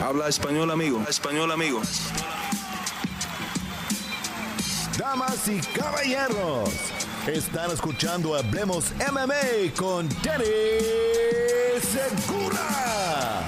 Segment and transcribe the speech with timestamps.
[0.00, 1.04] Habla español, amigo.
[1.08, 1.82] Español, amigo.
[4.96, 6.70] Damas y caballeros,
[7.26, 10.44] están escuchando Hablemos MMA con Danny
[11.82, 13.42] Segura.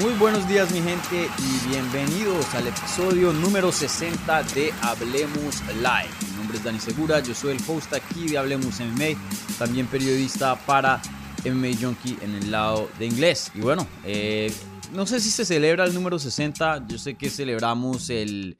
[0.00, 6.14] Muy buenos días mi gente y bienvenidos al episodio número 60 de Hablemos Live.
[6.30, 9.18] Mi nombre es Dani Segura, yo soy el host aquí de Hablemos MMA,
[9.58, 11.02] también periodista para
[11.44, 13.50] MMA Junkie en el lado de inglés.
[13.54, 14.52] Y bueno, eh,
[14.92, 18.58] no sé si se celebra el número 60, yo sé que celebramos el...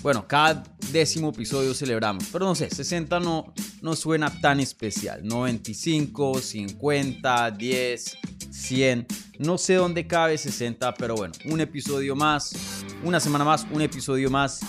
[0.00, 5.26] Bueno, cada décimo episodio celebramos, pero no sé, 60 no, no suena tan especial.
[5.26, 8.18] 95, 50, 10,
[8.50, 9.06] 100,
[9.40, 12.52] no sé dónde cabe 60, pero bueno, un episodio más,
[13.02, 14.60] una semana más, un episodio más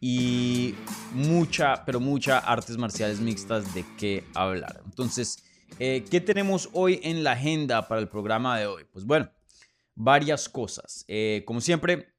[0.00, 0.74] y
[1.12, 4.80] mucha, pero mucha artes marciales mixtas de qué hablar.
[4.86, 5.44] Entonces,
[5.78, 8.84] eh, ¿qué tenemos hoy en la agenda para el programa de hoy?
[8.90, 9.30] Pues bueno,
[9.98, 11.04] varias cosas.
[11.08, 12.14] Eh, como siempre,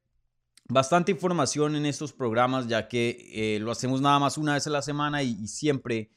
[0.67, 4.69] bastante información en estos programas, ya que eh, lo hacemos nada más una vez a
[4.69, 6.11] la semana y, siempre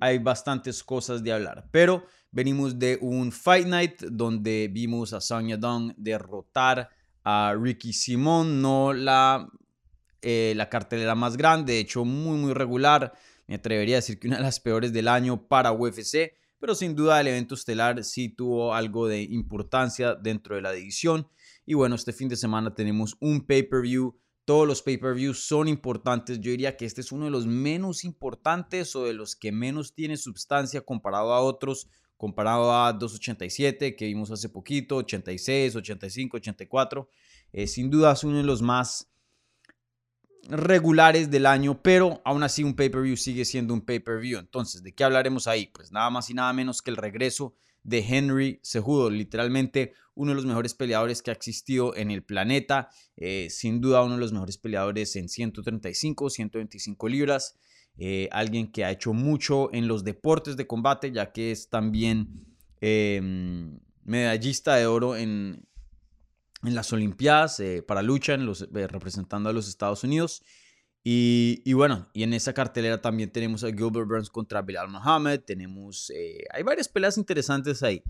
[0.00, 1.68] hay bastantes cosas de hablar.
[1.70, 6.88] Pero venimos de un Fight Night donde vimos a Sonya Dong derrotar
[7.22, 9.46] a Ricky Simón, no la,
[10.22, 13.12] eh, la cartelera más grande, de hecho muy muy regular,
[13.46, 16.32] me atrevería a decir que una de las peores del año para UFC,
[16.64, 21.28] pero sin duda el evento estelar sí tuvo algo de importancia dentro de la división.
[21.66, 24.18] Y bueno, este fin de semana tenemos un pay-per-view.
[24.46, 26.40] Todos los pay-per-views son importantes.
[26.40, 29.92] Yo diría que este es uno de los menos importantes o de los que menos
[29.92, 37.10] tiene sustancia comparado a otros, comparado a 287 que vimos hace poquito, 86, 85, 84.
[37.66, 39.13] sin duda es uno de los más
[40.48, 44.38] regulares del año, pero aún así un pay-per-view sigue siendo un pay-per-view.
[44.38, 45.66] Entonces, ¿de qué hablaremos ahí?
[45.66, 50.36] Pues nada más y nada menos que el regreso de Henry Cejudo, literalmente uno de
[50.36, 54.32] los mejores peleadores que ha existido en el planeta, eh, sin duda uno de los
[54.32, 57.58] mejores peleadores en 135, 125 libras,
[57.98, 62.46] eh, alguien que ha hecho mucho en los deportes de combate, ya que es también
[62.80, 65.66] em, medallista de oro en,
[66.64, 70.42] en las Olimpiadas eh, para lucha, en los, eh, representando a los Estados Unidos.
[71.06, 75.40] Y, bueno, y en esa cartelera también tenemos a Gilbert Burns contra Bilal Mohammed.
[75.40, 78.02] Tenemos, eh, hay varias peleas interesantes ahí.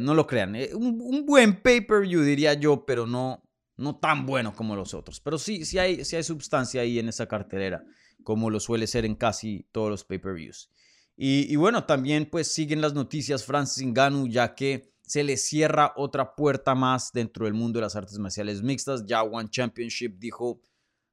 [0.00, 0.56] no lo crean.
[0.74, 3.44] Un, buen pay-per-view diría yo, pero no,
[3.76, 5.20] no tan bueno como los otros.
[5.20, 7.84] Pero sí, sí hay, sí hay sustancia ahí en esa cartelera,
[8.24, 10.70] como lo suele ser en casi todos los pay-per-views.
[11.16, 15.92] Y, y, bueno, también pues siguen las noticias Francis Ngannou, ya que se le cierra
[15.96, 19.06] otra puerta más dentro del mundo de las artes marciales mixtas.
[19.06, 20.60] Ya One Championship dijo,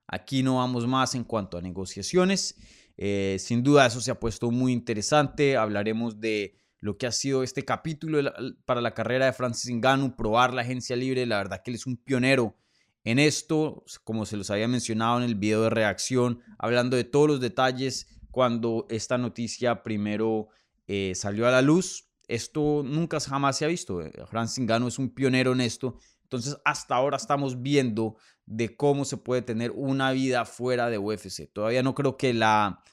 [0.07, 2.55] aquí no vamos más en cuanto a negociaciones.
[2.97, 5.57] Eh, sin duda eso se ha puesto muy interesante.
[5.57, 8.33] Hablaremos de lo que ha sido este capítulo
[8.65, 11.25] para la carrera de Francis Ngannou, probar la agencia libre.
[11.25, 12.57] La verdad que él es un pionero
[13.03, 17.27] en esto, como se los había mencionado en el video de reacción, hablando de todos
[17.27, 20.47] los detalles cuando esta noticia primero
[20.87, 22.09] eh, salió a la luz.
[22.33, 24.01] Esto nunca jamás se ha visto.
[24.01, 25.99] Eh, Francis Ngannou es un pionero en esto.
[26.23, 28.15] Entonces, hasta ahora estamos viendo
[28.47, 31.47] de cómo se puede tener una vida fuera de UFC.
[31.53, 32.83] Todavía no creo que la,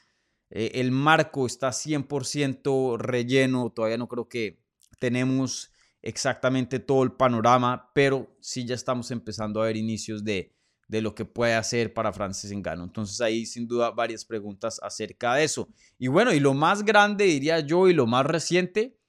[0.50, 3.70] eh, el marco está 100% relleno.
[3.70, 4.62] Todavía no creo que
[4.98, 5.72] tenemos
[6.02, 10.54] exactamente todo el panorama, pero sí ya estamos empezando a ver inicios de,
[10.86, 12.84] de lo que puede hacer para Francis Ngannou.
[12.84, 15.66] Entonces ahí sin duda varias preguntas acerca de eso.
[15.98, 18.99] Y bueno, y lo más grande diría yo y lo más reciente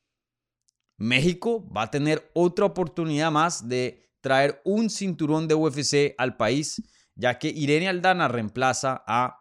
[1.02, 6.82] México va a tener otra oportunidad más de traer un cinturón de UFC al país,
[7.16, 9.40] ya que Irene Aldana reemplaza a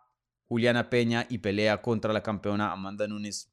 [0.49, 3.53] Juliana Peña y pelea contra la campeona Amanda Nunes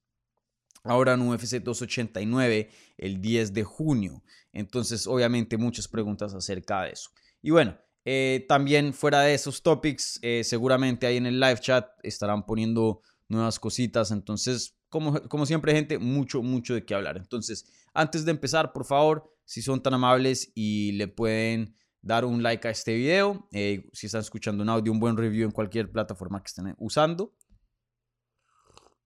[0.86, 4.24] ahora en UFC 289 el 10 de junio.
[4.54, 7.12] Entonces, obviamente, muchas preguntas acerca de eso.
[7.42, 11.90] Y bueno, eh, también fuera de esos topics, eh, seguramente ahí en el live chat
[12.04, 14.12] estarán poniendo nuevas cositas.
[14.12, 17.18] Entonces, como, como siempre, gente, mucho, mucho de qué hablar.
[17.18, 17.66] Entonces,
[17.98, 22.68] antes de empezar, por favor, si son tan amables y le pueden dar un like
[22.68, 26.42] a este video, eh, si están escuchando un audio, un buen review en cualquier plataforma
[26.42, 27.36] que estén usando.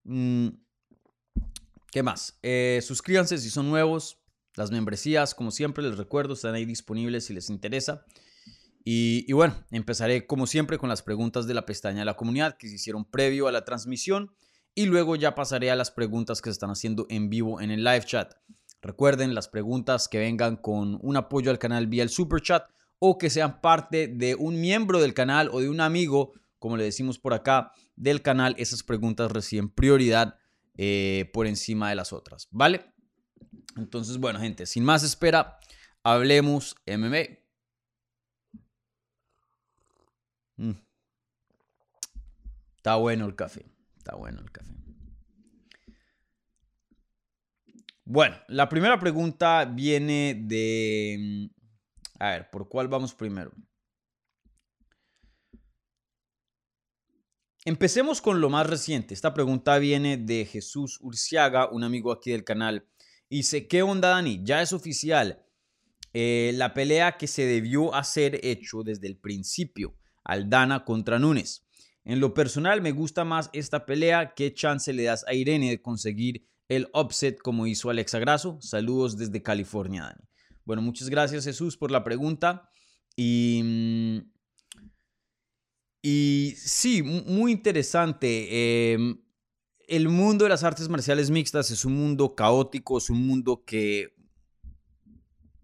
[0.04, 0.50] Mm,
[1.90, 2.38] ¿Qué más?
[2.44, 4.18] Eh, suscríbanse si son nuevos.
[4.56, 8.06] Las membresías, como siempre, les recuerdo, están ahí disponibles si les interesa.
[8.84, 12.58] Y, y, bueno, empezaré como siempre con las preguntas de la pestaña de la comunidad
[12.58, 14.36] que se hicieron previo a la transmisión
[14.74, 17.84] y luego ya pasaré a las preguntas que se están haciendo en vivo en el
[17.84, 18.34] live chat.
[18.82, 22.64] Recuerden las preguntas que vengan con un apoyo al canal vía el super chat
[22.98, 26.84] o que sean parte de un miembro del canal o de un amigo, como le
[26.84, 28.56] decimos por acá, del canal.
[28.58, 30.36] Esas preguntas reciben prioridad
[30.78, 32.86] eh, por encima de las otras, ¿vale?
[33.78, 35.60] Entonces, bueno, gente, sin más espera,
[36.04, 37.40] hablemos MMA.
[40.58, 40.72] Mm.
[42.78, 43.66] Está bueno el café.
[43.98, 44.81] Está bueno el café.
[48.14, 51.50] Bueno, la primera pregunta viene de...
[52.20, 53.54] A ver, ¿por cuál vamos primero?
[57.64, 59.14] Empecemos con lo más reciente.
[59.14, 62.86] Esta pregunta viene de Jesús Urciaga, un amigo aquí del canal.
[63.30, 64.42] Dice, ¿qué onda Dani?
[64.44, 65.46] Ya es oficial.
[66.12, 69.96] Eh, la pelea que se debió hacer hecho desde el principio.
[70.26, 71.66] Aldana contra Núñez.
[72.04, 74.34] En lo personal me gusta más esta pelea.
[74.36, 78.58] ¿Qué chance le das a Irene de conseguir el upset como hizo Alexa Grasso?
[78.62, 80.28] Saludos desde California, Dani.
[80.66, 82.70] Bueno, muchas gracias Jesús por la pregunta.
[83.16, 84.32] Y mm,
[86.02, 88.94] y sí, muy interesante.
[88.94, 89.22] Em,
[89.88, 94.16] el mundo de las artes marciales mixtas es un mundo caótico, es un mundo que,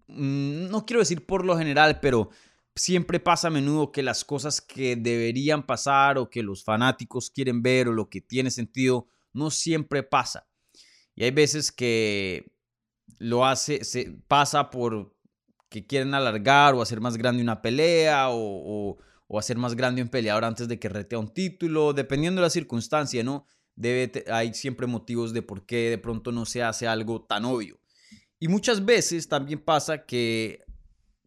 [0.06, 2.30] mm, no quiero decir por lo general, pero
[2.76, 7.62] siempre pasa a menudo que las cosas que deberían pasar o que los fanáticos quieren
[7.62, 10.47] ver o lo que tiene sentido, no siempre pasa.
[11.18, 12.52] Y hay veces que
[13.18, 15.14] lo hace, se pasa por
[15.68, 18.98] que quieren alargar o hacer más grande una pelea o
[19.28, 22.50] o hacer más grande un peleador antes de que retea un título, dependiendo de la
[22.50, 23.46] circunstancia, ¿no?
[23.76, 27.78] Debe, hay siempre motivos de por qué de pronto no se hace algo tan obvio.
[28.40, 30.64] Y muchas veces también pasa que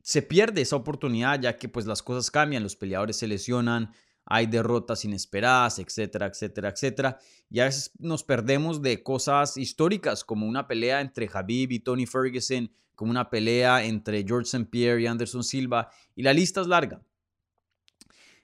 [0.01, 3.93] se pierde esa oportunidad ya que pues las cosas cambian, los peleadores se lesionan,
[4.25, 7.19] hay derrotas inesperadas, etcétera, etcétera, etcétera.
[7.49, 12.05] Y a veces nos perdemos de cosas históricas como una pelea entre Habib y Tony
[12.05, 14.69] Ferguson, como una pelea entre George St.
[14.69, 15.89] Pierre y Anderson Silva.
[16.15, 17.01] Y la lista es larga.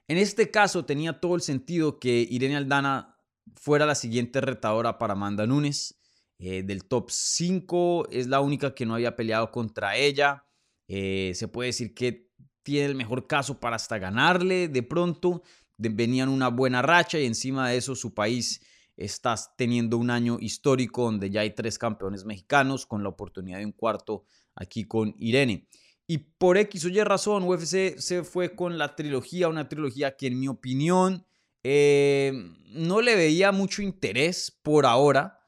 [0.07, 3.17] En este caso tenía todo el sentido que Irene Aldana
[3.55, 5.99] fuera la siguiente retadora para Amanda Nunes.
[6.39, 10.45] Eh, del top 5 es la única que no había peleado contra ella.
[10.87, 12.27] Eh, se puede decir que
[12.63, 15.43] tiene el mejor caso para hasta ganarle de pronto.
[15.77, 18.61] Venían una buena racha y encima de eso su país
[18.95, 23.65] está teniendo un año histórico donde ya hay tres campeones mexicanos con la oportunidad de
[23.65, 24.23] un cuarto
[24.55, 25.67] aquí con Irene.
[26.07, 30.27] Y por X o Y razón, UFC se fue con la trilogía, una trilogía que
[30.27, 31.25] en mi opinión
[31.63, 32.31] eh,
[32.69, 35.39] no le veía mucho interés por ahora.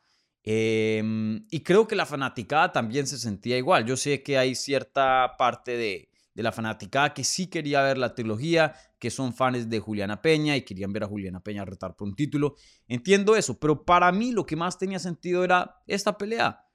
[0.43, 3.85] Em, y creo que la fanaticada también se sentía igual.
[3.85, 8.15] Yo sé que hay cierta parte de, de la fanaticada que sí quería ver la
[8.15, 12.07] trilogía, que son fans de Juliana Peña y querían ver a Juliana Peña retar por
[12.07, 12.55] un título.
[12.87, 16.65] Entiendo eso, pero para mí lo que más tenía sentido era esta pelea.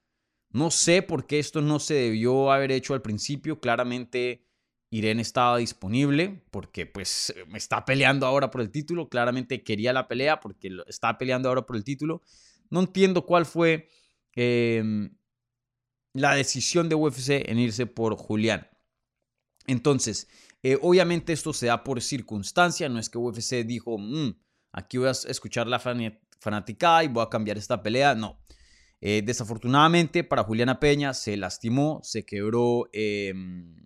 [0.50, 3.58] No sé por qué esto no se debió haber hecho al principio.
[3.58, 4.46] Claramente
[4.90, 9.08] Irene estaba disponible porque pues me está peleando ahora por el título.
[9.08, 12.20] Claramente quería la pelea porque está peleando ahora por el título.
[12.68, 13.88] No entiendo cuál fue
[14.34, 15.16] em,
[16.12, 18.68] la decisión de UFC en irse por Julián.
[19.66, 20.28] Entonces,
[20.62, 22.88] eh, obviamente esto se da por circunstancia.
[22.88, 24.34] No es que UFC dijo, mm,
[24.72, 28.14] aquí voy a escuchar la fanaticada y voy a cambiar esta pelea.
[28.14, 28.40] No.
[29.00, 33.76] Eh, desafortunadamente para Juliana Peña se lastimó, se quebró em,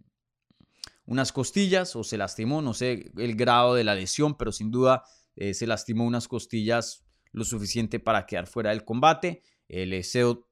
[1.06, 5.02] unas costillas o se lastimó, no sé el grado de la lesión, pero sin duda
[5.34, 9.42] eh, se lastimó unas costillas lo suficiente para quedar fuera del combate.
[9.68, 10.48] Le deseo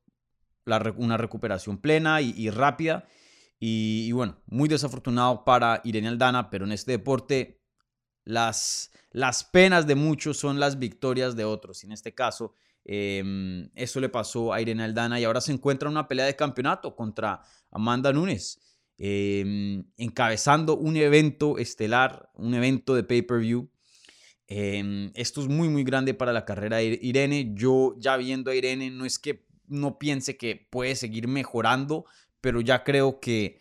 [0.96, 3.06] una recuperación plena y, rápida.
[3.58, 7.62] Y, y, bueno, muy desafortunado para Irene Aldana, pero en este deporte
[8.24, 11.82] las, las penas de muchos son las victorias de otros.
[11.82, 12.52] Y en este caso,
[12.88, 16.36] Em, eso le pasó a Irene Aldana y ahora se encuentra en una pelea de
[16.36, 17.42] campeonato contra
[17.72, 18.60] Amanda Nunes,
[18.96, 23.68] em, encabezando un evento estelar, un evento de pay-per-view.
[24.46, 27.52] Em, esto es muy, muy grande para la carrera de Irene.
[27.56, 32.04] Yo ya viendo a Irene, no es que no piense que puede seguir mejorando,
[32.46, 33.58] pero ya creo que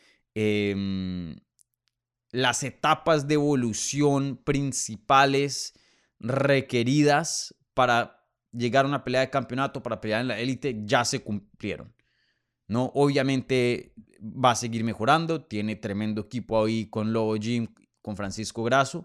[2.31, 5.73] las etapas de evolución principales
[6.19, 11.21] requeridas para llegar a una pelea de campeonato para pelear en la élite ya se
[11.23, 11.95] cumplieron.
[12.67, 12.91] ¿no?
[12.93, 17.73] Obviamente va a seguir mejorando, tiene tremendo equipo ahí con Lobo Jim,
[18.03, 19.03] con Francisco Grasso,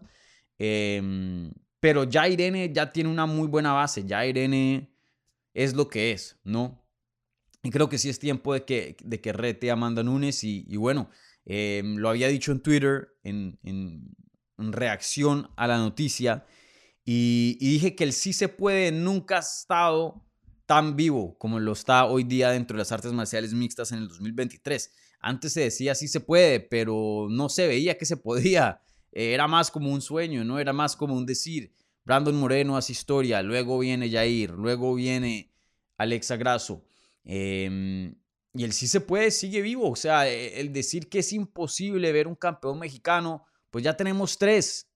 [0.58, 4.92] em, pero ya Irene ya tiene una muy buena base, ya Irene
[5.54, 6.79] es lo que es, ¿no?
[7.62, 10.76] Y creo que sí es tiempo de que, de que rete a Amanda Nunes y,
[10.76, 11.10] bueno,
[11.44, 16.44] em, lo había dicho en Twitter en, en reacción a la noticia
[17.04, 20.24] y, dije que el sí se puede nunca ha estado
[20.66, 24.08] tan vivo como lo está hoy día dentro de las artes marciales mixtas en el
[24.08, 24.92] 2023.
[25.18, 28.82] Antes se decía sí se puede, pero no se veía que se podía.
[29.12, 30.60] Era más como un sueño, ¿no?
[30.60, 31.74] Era más como un decir.
[32.04, 35.52] Brandon Moreno hace historia, luego viene Jair, luego viene
[35.98, 36.84] Alexa Grasso.
[37.24, 38.14] Em,
[38.52, 39.90] y el sí se puede sigue vivo.
[39.90, 44.38] O sea, e, el decir que es imposible ver un campeón mexicano, pues ya tenemos
[44.38, 44.90] tres.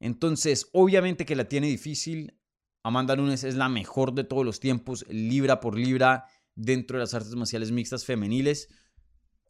[0.00, 2.38] Entonces, obviamente que la tiene difícil.
[2.82, 7.14] Amanda Nunes es la mejor de todos los tiempos, libra por libra, dentro de las
[7.14, 8.68] artes marciales mixtas femeniles.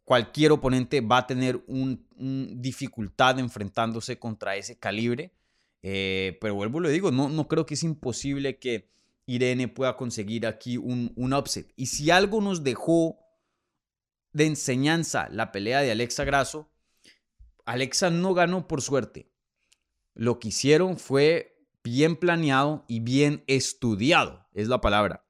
[0.03, 5.33] Cualquier oponente va a tener una un dificultad enfrentándose contra ese calibre.
[5.81, 8.89] Eh, pero vuelvo y lo digo, no, no creo que es imposible que
[9.25, 11.71] Irene pueda conseguir aquí un, un upset.
[11.75, 13.17] Y si algo nos dejó
[14.31, 16.71] de enseñanza la pelea de Alexa Grasso,
[17.65, 19.31] Alexa no ganó por suerte.
[20.13, 21.53] Lo que hicieron fue
[21.83, 25.25] bien planeado y bien estudiado, es la palabra.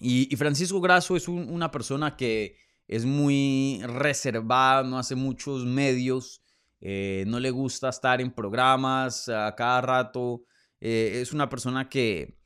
[0.00, 2.56] Y, Francisco Grasso es una persona que
[2.86, 6.42] es muy reservada, no hace muchos medios,
[6.80, 10.44] eh, no le gusta estar en programas a cada rato.
[10.80, 12.36] Eh, es una persona que,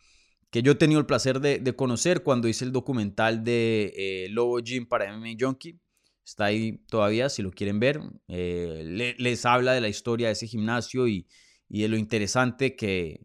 [0.50, 4.58] que yo he tenido el placer de, conocer cuando hice el documental de eh, Lobo
[4.60, 5.78] Gym para MMA Junkie.
[6.24, 8.00] Está ahí todavía, si lo quieren ver.
[8.28, 11.26] les habla de la historia de ese gimnasio y,
[11.68, 13.20] y de lo interesante que,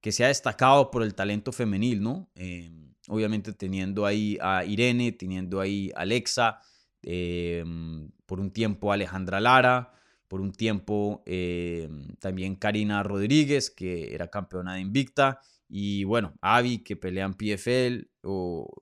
[0.00, 2.30] que se ha destacado por el talento femenil, ¿no?
[3.08, 6.60] obviamente teniendo ahí a Irene, teniendo ahí a Alexa,
[7.02, 9.92] em, por un tiempo Alejandra Lara,
[10.28, 15.40] por un tiempo em, también Karina Rodríguez, que era campeona de Invicta,
[15.76, 18.72] y bueno, Avi, que pelea en PFL, o,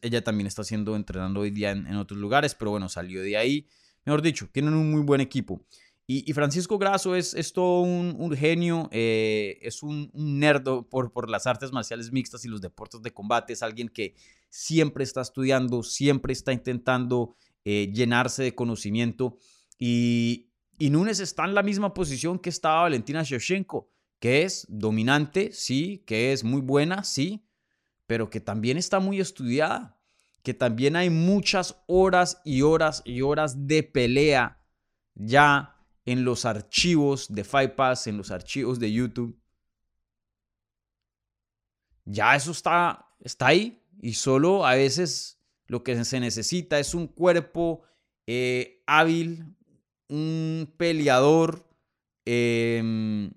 [0.00, 3.36] ella también está haciendo, entrenando hoy día en, en otros lugares, pero bueno, salió de
[3.36, 3.68] ahí.
[4.06, 5.62] Mejor dicho, tienen un muy buen equipo.
[6.06, 11.28] Y, Francisco Grasso es, es todo un, genio, eh, es un, un nerdo por, por
[11.28, 14.14] las artes marciales mixtas y los deportes de combate, es alguien que
[14.48, 17.36] siempre está estudiando, siempre está intentando
[17.66, 19.36] eh, llenarse de conocimiento.
[19.78, 25.52] Y, y Núñez está en la misma posición que estaba Valentina Shevchenko, que es dominante,
[25.52, 27.46] sí, que es muy buena, sí,
[28.06, 29.98] pero que también está muy estudiada,
[30.42, 34.60] que también hay muchas horas y horas y horas de pelea
[35.14, 39.38] ya en los archivos de Fight Pass, en los archivos de YouTube.
[42.04, 47.08] Ya eso está, está ahí y solo a veces lo que se necesita es un
[47.08, 47.82] cuerpo
[48.26, 49.44] eh, hábil,
[50.08, 51.68] un peleador
[52.24, 53.30] em,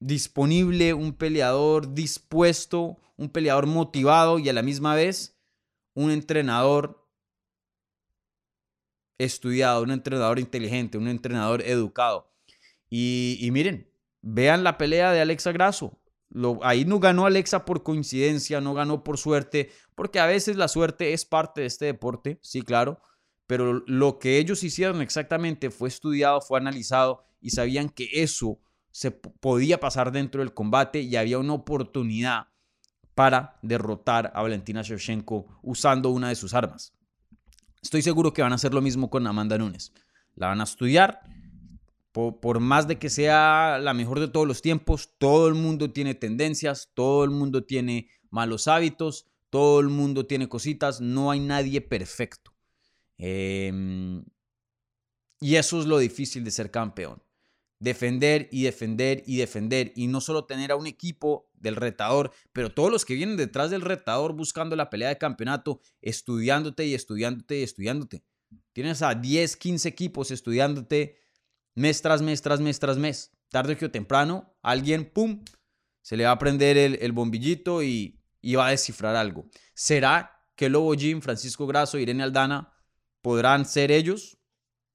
[0.00, 5.38] disponible, un peleador dispuesto, un peleador motivado y a la misma vez
[5.94, 7.06] un entrenador
[9.18, 12.32] estudiado, un entrenador inteligente, un entrenador educado.
[12.88, 13.88] Y, miren,
[14.22, 16.00] vean la pelea de Alexa Grasso.
[16.62, 21.12] Ahí no ganó Alexa por coincidencia, no ganó por suerte, porque a veces la suerte
[21.12, 23.02] es parte de este deporte, sí, claro,
[23.46, 29.10] pero lo que ellos hicieron exactamente fue estudiado, fue analizado y sabían que eso se
[29.10, 32.48] podía pasar dentro del combate y había una oportunidad
[33.14, 36.92] para derrotar a Valentina Shevchenko usando una de sus armas.
[37.82, 39.92] Estoy seguro que van a hacer lo mismo con Amanda Nunes.
[40.34, 41.20] La van a estudiar.
[42.12, 46.14] Por, más de que sea la mejor de todos los tiempos, todo el mundo tiene
[46.14, 51.80] tendencias, todo el mundo tiene malos hábitos, todo el mundo tiene cositas, no hay nadie
[51.80, 52.52] perfecto.
[53.16, 54.24] Em,
[55.40, 57.22] y eso es lo difícil de ser campeón
[57.80, 62.72] defender y defender y defender y no solo tener a un equipo del retador, pero
[62.72, 67.58] todos los que vienen detrás del retador buscando la pelea de campeonato, estudiándote y estudiándote
[67.58, 68.22] y estudiándote.
[68.72, 71.18] Tienes a 10, 15 equipos estudiándote
[71.74, 73.32] mes tras mes, tras mes, tras mes.
[73.48, 75.42] Tarde o temprano, alguien, ¡pum!,
[76.02, 79.48] se le va a prender el, bombillito y, y, va a descifrar algo.
[79.74, 82.72] ¿Será que Lobo Jim, Francisco Grasso, Irene Aldana
[83.22, 84.38] podrán ser ellos?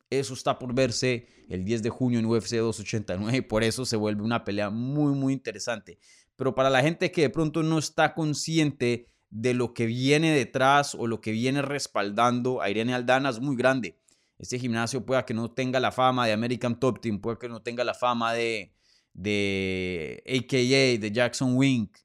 [0.10, 3.96] Eso está por verse el 10 de junio en UFC 289 y por eso se
[3.96, 6.00] vuelve una pelea muy, muy interesante.
[6.36, 10.96] Pero para la gente que de pronto no está consciente de lo que viene detrás
[10.96, 14.00] o lo que viene respaldando a Irene Aldana es muy grande.
[14.38, 17.62] Este gimnasio puede que no tenga la fama de American Top Team, puede que no
[17.62, 18.74] tenga la fama de,
[19.14, 21.98] de AKA, de Jackson Wink,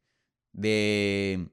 [0.53, 1.49] de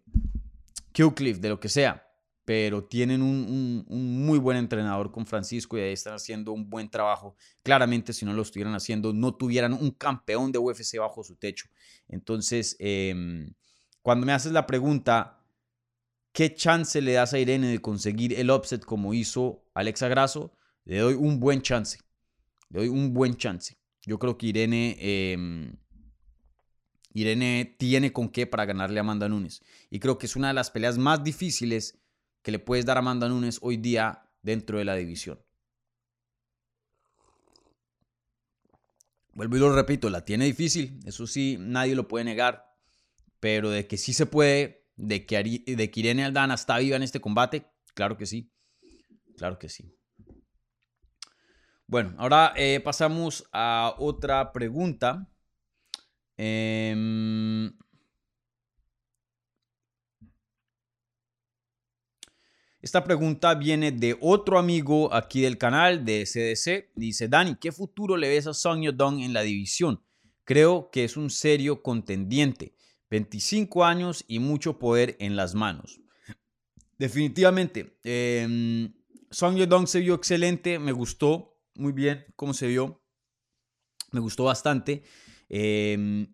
[1.16, 2.07] Cliff, de lo que sea
[2.48, 7.36] pero tienen un, muy buen entrenador con Francisco y ahí están haciendo un buen trabajo.
[7.62, 11.68] Claramente, si no lo estuvieran haciendo, no tuvieran un campeón de UFC bajo su techo.
[12.08, 13.54] Entonces, em,
[14.02, 15.44] cuando me haces la pregunta,
[16.32, 20.54] ¿qué chance le das a Irene de conseguir el upset como hizo Alexa Grasso?
[20.86, 22.00] Le doy un buen chance.
[22.70, 23.78] Le doy un buen chance.
[24.06, 24.96] Yo creo que Irene...
[25.02, 25.76] Em,
[27.12, 29.62] Irene tiene con qué para ganarle a Amanda Nunes.
[29.90, 32.00] Y creo que es una de las peleas más difíciles
[32.48, 35.38] que le puedes dar a Amanda Nunes hoy día dentro de la división.
[39.34, 42.74] Vuelvo y lo repito, la tiene difícil, eso sí, nadie lo puede negar,
[43.42, 47.04] pero de que sí se puede, de que, de que Irene Aldana está viva en
[47.04, 48.50] este combate, claro que sí,
[49.36, 49.94] claro que sí.
[51.86, 55.30] Bueno, ahora eh, pasamos a otra pregunta.
[56.38, 57.78] Em,
[62.88, 66.94] esta pregunta viene de otro amigo aquí del canal de CDC.
[66.96, 70.02] Dice, Dani, ¿qué futuro le ves a Song Yodong en la división?
[70.46, 72.76] Creo que es un serio contendiente.
[73.10, 76.00] 25 años y mucho poder en las manos.
[76.98, 78.90] Definitivamente, eh,
[79.32, 83.04] Song Yodong se vio excelente, me gustó muy bien cómo se vio,
[84.14, 85.04] me gustó bastante.
[85.50, 86.34] Em,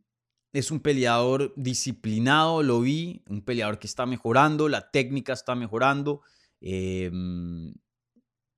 [0.51, 6.21] es un peleador disciplinado, lo vi, un peleador que está mejorando, la técnica está mejorando.
[6.65, 7.73] Em,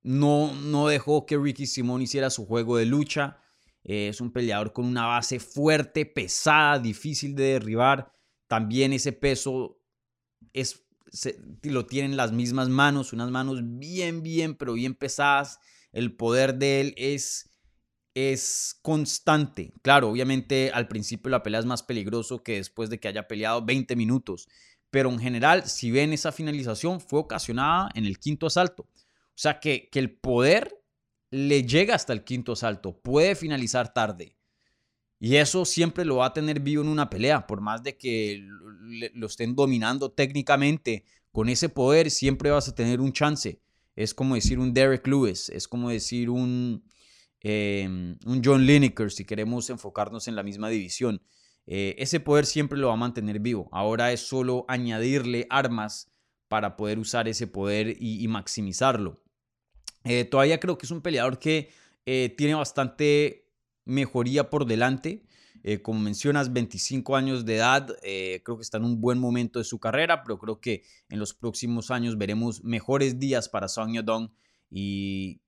[0.04, 3.38] no, no dejó que Ricky Simón hiciera su juego de lucha.
[3.82, 8.12] es un peleador con una base fuerte, pesada, difícil de derribar.
[8.48, 9.80] También ese peso
[10.52, 10.86] es
[11.62, 15.58] lo tienen las mismas manos, unas manos bien, bien, pero bien pesadas.
[15.92, 17.50] El poder de él es,
[18.14, 19.72] es constante.
[19.82, 23.64] Claro, obviamente al principio la pelea es más peligroso que después de que haya peleado
[23.64, 24.48] 20 minutos.
[24.96, 28.84] Pero en general, si ven esa finalización, fue ocasionada en el quinto asalto.
[28.84, 30.74] O sea que, que el poder
[31.28, 32.98] le llega hasta el quinto asalto.
[32.98, 34.38] Puede finalizar tarde.
[35.18, 38.42] Y eso siempre lo va a tener vivo en una pelea, por más de que
[39.12, 43.60] lo estén dominando técnicamente, con ese poder siempre vas a tener un chance.
[43.96, 46.82] Es como decir un Derek Lewis, es como decir un,
[47.40, 51.20] em, un John Lineker, si queremos enfocarnos en la misma división.
[51.66, 53.68] Eh, ese poder siempre lo va a mantener vivo.
[53.72, 56.12] Ahora es solo añadirle armas
[56.48, 59.20] para poder usar ese poder y, maximizarlo.
[60.04, 61.70] Eh, todavía creo que es un peleador que
[62.04, 63.50] eh, tiene bastante
[63.84, 65.24] mejoría por delante.
[65.82, 69.80] Como mencionas, 25 años de edad, creo que está en un buen momento de su
[69.80, 74.30] carrera, pero creo que en los próximos años veremos mejores días para Song Yodong
[74.70, 75.40] y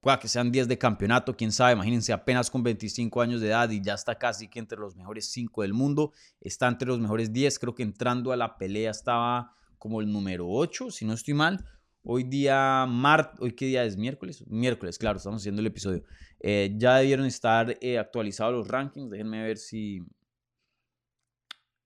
[0.00, 3.68] pueda que sean días de campeonato, quién sabe, imagínense apenas con 25 años de edad
[3.70, 7.32] y ya está casi que entre los mejores 5 del mundo, está entre los mejores
[7.32, 11.34] 10, creo que entrando a la pelea estaba como el número 8, si no estoy
[11.34, 11.64] mal,
[12.10, 13.98] Hoy día, mart ¿hoy qué día es?
[13.98, 14.42] ¿Miércoles?
[14.46, 16.04] Miércoles, claro, estamos haciendo el episodio.
[16.40, 19.10] Eh, ya debieron estar eh, actualizados los rankings.
[19.10, 20.00] Déjenme ver si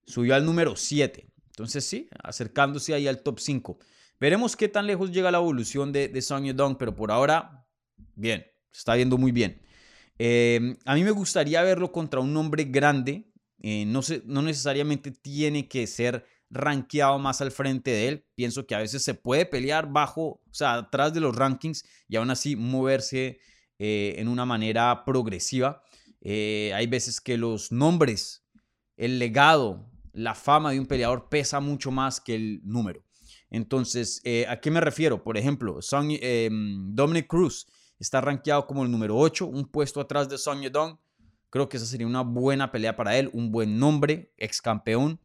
[0.06, 1.28] subió al número 7.
[1.46, 3.78] Entonces sí, acercándose ahí al top 5.
[4.20, 6.46] Veremos qué tan lejos llega la evolución de, de Song
[6.78, 7.61] pero por ahora,
[8.14, 9.62] bien, se está viendo muy bien.
[10.18, 13.30] Em, a mí me gustaría verlo contra un nombre grande.
[13.60, 18.26] Eh, no, no necesariamente tiene que ser rankeado más al frente de él.
[18.34, 22.16] Pienso que a veces se puede pelear bajo, o sea, atrás de los rankings y
[22.16, 23.40] aún así moverse
[23.78, 25.82] eh, en una manera progresiva.
[26.20, 28.44] Eh, hay veces que los nombres,
[28.96, 33.04] el legado, la fama de un peleador pesa mucho más que el número.
[33.50, 35.24] Entonces, ¿a qué me refiero?
[35.24, 37.66] Por ejemplo, Dominic Cruz
[38.02, 40.98] está rankeado como el número 8, un puesto atrás de Son Yedong.
[41.50, 45.20] Creo que esa sería una buena pelea para él, un buen nombre, ex campeón.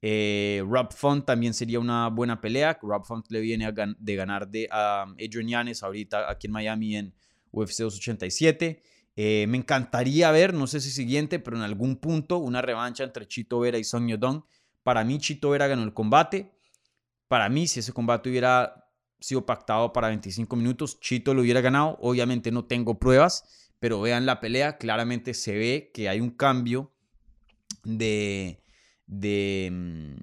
[0.00, 2.78] Eh, Rob Font también sería una buena pelea.
[2.80, 7.14] Rob Font le viene de ganar de Adrian Yanes ahorita aquí en Miami en
[7.50, 8.82] UFC 287.
[9.16, 13.28] Eh, me encantaría ver, no sé si siguiente, pero en algún punto, una revancha entre
[13.28, 14.44] Chito Vera y Song Yodong.
[14.82, 16.52] Para mí, Chito Vera ganó el combate.
[17.28, 18.83] Para mí, si ese combate hubiera
[19.20, 21.98] sido pactado para 25 minutos, Chito lo hubiera ganado.
[22.00, 24.76] Obviamente no tengo pruebas, pero vean la pelea.
[24.76, 26.92] Claramente se ve que hay un cambio
[27.84, 28.62] de,
[29.06, 30.14] de, mm,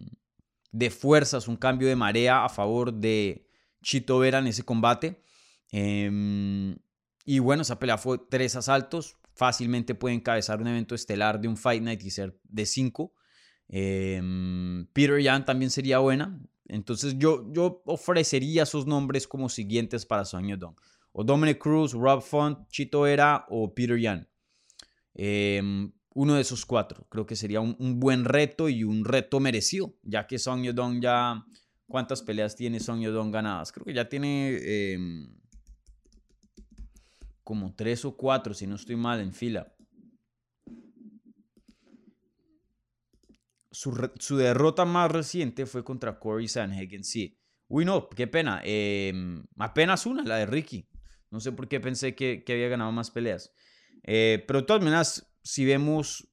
[0.71, 3.47] de fuerzas, un cambio de marea a favor de
[3.84, 5.21] Chito Vera en ese combate.
[5.71, 6.75] Em,
[7.25, 9.17] y bueno, esa pelea fue tres asaltos.
[9.34, 13.13] Fácilmente puede encabezar un evento estelar de un Fight Night y ser de cinco.
[13.67, 16.39] Em, Peter Yan también sería buena.
[16.71, 20.75] Entonces yo, yo ofrecería esos nombres como siguientes para Sonia Dong.
[21.12, 24.25] O Dominic Cruz, Rob Font, Chito Vera o Peter Yan.
[25.13, 27.05] Em, uno de esos cuatro.
[27.10, 31.45] Creo que sería un, buen reto y un reto merecido, ya que Song Yodong ya...
[31.88, 33.73] ¿Cuántas peleas tiene Song Yodong ganadas?
[33.73, 35.27] Creo que ya tiene em,
[37.43, 39.73] como tres o cuatro, si no estoy mal, en fila.
[43.71, 47.38] Su, derrota más reciente fue contra Corey Sanhagen, sí.
[47.67, 48.62] Uy, no, qué pena.
[48.63, 50.89] Em, apenas una, la de Ricky.
[51.29, 53.53] No sé por qué pensé que, había ganado más peleas.
[54.03, 56.27] Eh, pero de todas maneras, si vemos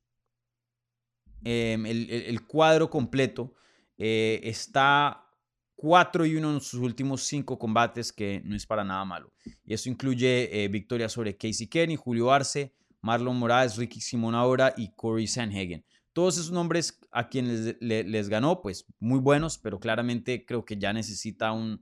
[1.45, 3.55] em, el, cuadro completo,
[3.97, 5.29] eh, está
[5.77, 9.33] 4 y 1 en sus últimos 5 combates, que no es para nada malo.
[9.65, 14.75] Y eso incluye eh, victorias sobre Casey Kenny, Julio Arce, Marlon Morales, Ricky Simón ahora
[14.77, 15.85] y Corey Sanhagen.
[16.19, 20.93] Todos esos nombres a quienes les, ganó, pues muy buenos, pero claramente creo que ya
[20.93, 21.81] necesita un,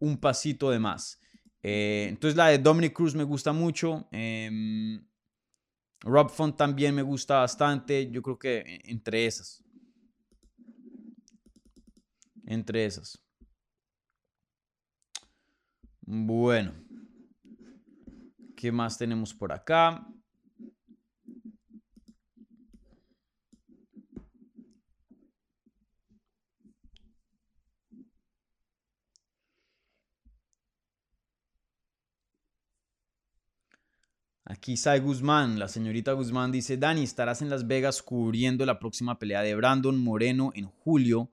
[0.00, 1.20] un pasito de más.
[1.62, 4.08] Eh, entonces la de Dominic Cruz me gusta mucho.
[4.10, 5.06] Em,
[6.00, 8.10] Rob Font también me gusta bastante.
[8.10, 9.62] Yo creo que e, entre esas.
[12.44, 13.24] Entre esas.
[16.00, 16.72] Bueno.
[18.56, 20.04] ¿Qué más tenemos por acá?
[34.48, 39.18] Aquí Sai Guzmán, la señorita Guzmán dice, Dani, estarás en Las Vegas cubriendo la próxima
[39.18, 41.32] pelea de Brandon Moreno en julio.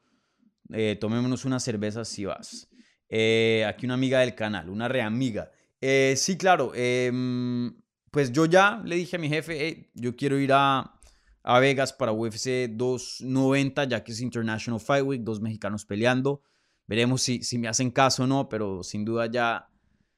[0.71, 2.67] Eh, tomémonos unas cervezas si vas.
[3.09, 5.51] Eh, aquí una amiga del canal, una reamiga.
[5.79, 6.71] Eh, sí, claro.
[6.73, 7.75] Em,
[8.09, 10.99] pues yo ya le dije a mi jefe, yo quiero ir a,
[11.43, 16.41] a Vegas para UFC 290, ya que es International Fight Week, dos mexicanos peleando.
[16.87, 19.69] Veremos si, si me hacen caso o no, pero sin duda ya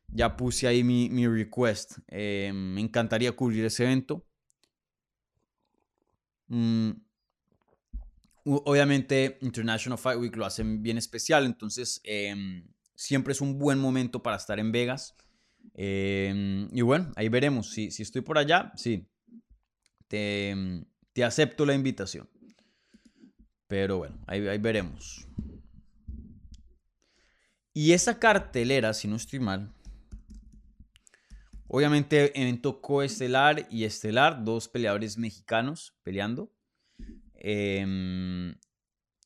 [0.08, 2.00] ya puse ahí mi, request.
[2.08, 4.26] Eh, me encantaría cubrir ese evento.
[6.48, 6.92] Mm,
[8.44, 14.22] obviamente, International Fight Week lo hacen bien especial, entonces em, siempre es un buen momento
[14.22, 15.16] para estar en Vegas.
[15.74, 17.72] Em, y bueno, ahí veremos.
[17.72, 19.08] Si, si estoy por allá, sí,
[20.08, 20.56] te,
[21.14, 22.30] te, acepto la invitación.
[23.68, 25.28] Pero bueno, ahí, ahí veremos.
[27.74, 29.75] Y esa cartelera, si no estoy mal,
[31.76, 36.50] Obviamente, evento coestelar y estelar, dos peleadores mexicanos peleando.
[37.34, 38.56] Em,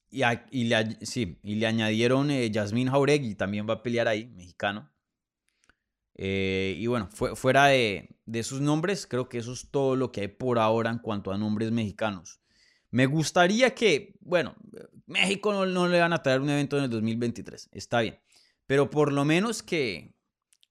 [0.10, 4.90] y, le, sí, y le añadieron eh, Yasmín Jauregui, también va a pelear ahí, mexicano.
[6.16, 10.22] Eh, y bueno, fuera de, de esos nombres, creo que eso es todo lo que
[10.22, 12.42] hay por ahora en cuanto a nombres mexicanos.
[12.90, 14.56] Me gustaría que, bueno,
[15.06, 18.20] México no, no, le van a traer un evento en el 2023, está bien,
[18.66, 20.16] pero por lo menos que,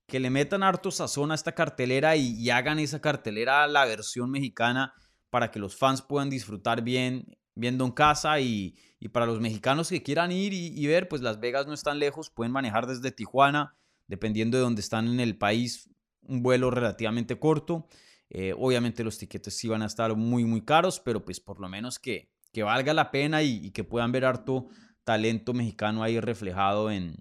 [0.09, 4.95] que le metan harto sazón a esta cartelera y, hagan esa cartelera la versión mexicana
[5.29, 8.75] para que los fans puedan disfrutar bien viendo en casa y,
[9.13, 12.53] para los mexicanos que quieran ir y, ver, pues Las Vegas no están lejos, pueden
[12.53, 15.91] manejar desde Tijuana, dependiendo de dónde están en el país,
[16.23, 17.87] un vuelo relativamente corto.
[18.31, 21.69] Eh, obviamente los tiquetes sí van a estar muy, muy caros, pero pues por lo
[21.69, 24.69] menos que, que valga la pena y, y, que puedan ver harto
[25.05, 27.17] talento mexicano ahí reflejado en,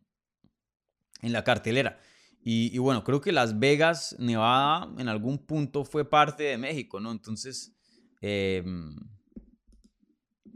[1.22, 2.00] en la cartelera.
[2.50, 7.12] Y, bueno, creo que Las Vegas, Nevada, en algún punto fue parte de México, ¿no?
[7.12, 7.76] Entonces,
[8.22, 8.96] em,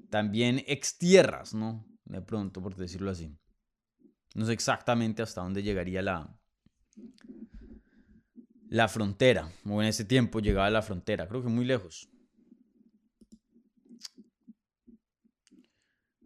[0.10, 1.86] también extierras, ¿no?
[2.06, 3.38] De pronto, por decirlo así.
[4.36, 6.34] No sé exactamente hasta dónde llegaría la,
[8.70, 12.08] la frontera, o en ese tiempo llegaba la frontera, creo que muy lejos.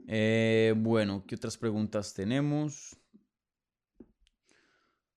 [0.07, 2.95] Eh, bueno, ¿qué otras preguntas tenemos?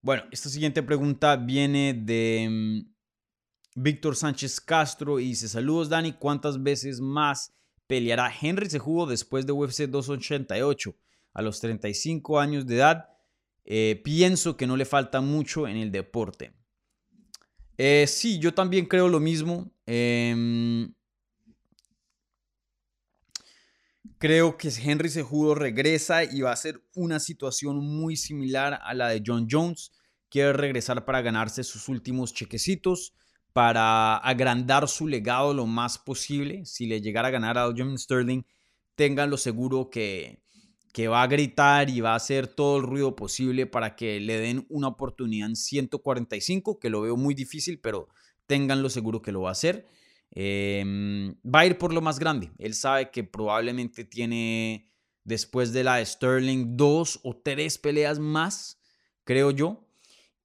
[0.00, 6.62] Bueno, esta siguiente pregunta viene de mm, Víctor Sánchez Castro y dice, saludos Dani, ¿cuántas
[6.62, 7.52] veces más
[7.86, 10.94] peleará Henry Sejudo después de UFC 288
[11.34, 13.08] a los 35 años de edad?
[13.64, 16.52] Eh, pienso que no le falta mucho en el deporte.
[17.76, 19.70] Eh, sí, yo también creo lo mismo.
[19.84, 20.92] Em,
[24.18, 29.08] creo que Henry Sejudo regresa y va a ser una situación muy similar a la
[29.08, 29.92] de John Jones
[30.28, 33.14] quiere regresar para ganarse sus últimos chequecitos,
[33.52, 36.64] para agrandar su legado lo más posible.
[36.64, 38.42] Si le llegara a ganar a Aljamain Sterling,
[38.94, 40.42] ténganlo seguro que,
[40.92, 44.38] que va a gritar y va a hacer todo el ruido posible para que le
[44.38, 48.08] den una oportunidad en 145, que lo veo muy difícil, pero
[48.46, 49.86] ténganlo seguro que lo va a hacer.
[50.30, 52.52] Em, va a ir por lo más grande.
[52.58, 54.90] Él sabe que probablemente tiene,
[55.24, 58.80] después de la Sterling, dos o tres peleas más,
[59.24, 59.84] creo yo.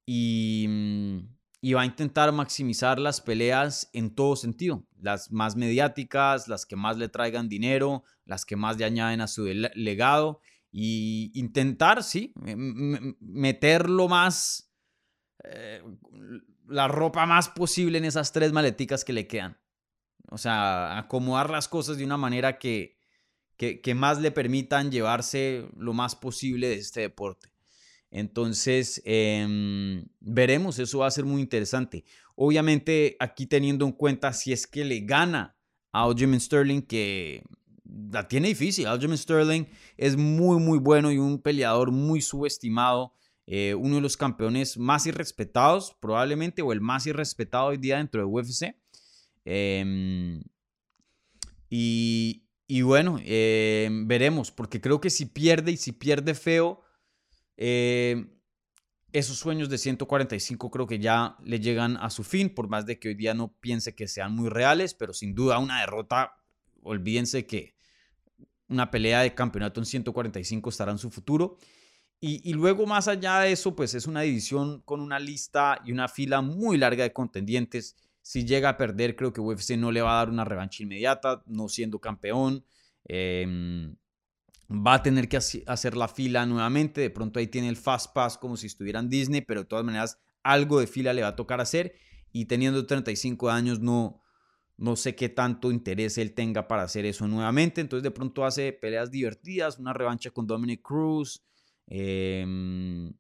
[0.08, 1.18] Mm,
[1.62, 6.76] y, va a intentar maximizar las peleas en todo sentido, las más mediáticas, las que
[6.76, 10.42] más le traigan dinero, las que más le añaden a su legado
[10.72, 12.34] y intentar, sí,
[13.20, 14.74] meter lo más,
[15.44, 15.82] eh,
[16.68, 19.58] la ropa más posible en esas tres maleticas que le quedan.
[20.30, 22.98] O sea, acomodar las cosas de una manera que,
[23.58, 27.54] que más le permitan llevarse lo más posible de este deporte.
[28.14, 32.06] Entonces, em, veremos, eso va a ser muy interesante.
[32.36, 35.58] Obviamente, aquí teniendo en cuenta si es que le gana
[35.92, 37.42] a Aljamain Sterling, que
[38.12, 38.86] la tiene difícil.
[38.86, 39.66] Aljamain Sterling
[39.98, 43.16] es muy, muy bueno y un peleador muy subestimado.
[43.48, 48.22] Eh, uno de los campeones más irrespetados, probablemente, o el más irrespetado hoy día dentro
[48.22, 48.76] de UFC.
[49.46, 50.42] Em,
[51.70, 56.82] y, bueno, em, veremos, porque creo que si pierde y si pierde feo,
[57.58, 58.26] eh,
[59.12, 63.00] esos sueños de 145 creo que ya le llegan a su fin, por más de
[63.00, 66.36] que hoy día no piense que sean muy reales, pero sin duda una derrota,
[66.82, 67.76] olvídense que
[68.68, 71.58] una pelea de campeonato en 145 estará en su futuro.
[72.26, 76.08] Y, luego, más allá de eso, pues es una división con una lista y una
[76.08, 77.98] fila muy larga de contendientes.
[78.24, 81.44] Si llega a perder, creo que UFC no le va a dar una revancha inmediata,
[81.46, 82.64] no siendo campeón.
[83.04, 83.98] Em,
[84.72, 87.02] va a tener que hacer la fila nuevamente.
[87.02, 89.84] De pronto ahí tiene el Fast Pass como si estuviera en Disney, pero de todas
[89.84, 91.96] maneras algo de fila le va a tocar hacer.
[92.32, 94.22] Y teniendo 35 años, no,
[94.78, 97.82] no sé qué tanto interés él tenga para hacer eso nuevamente.
[97.82, 101.44] Entonces de pronto hace peleas divertidas, una revancha con Dominic Cruz.
[101.88, 103.14] Em,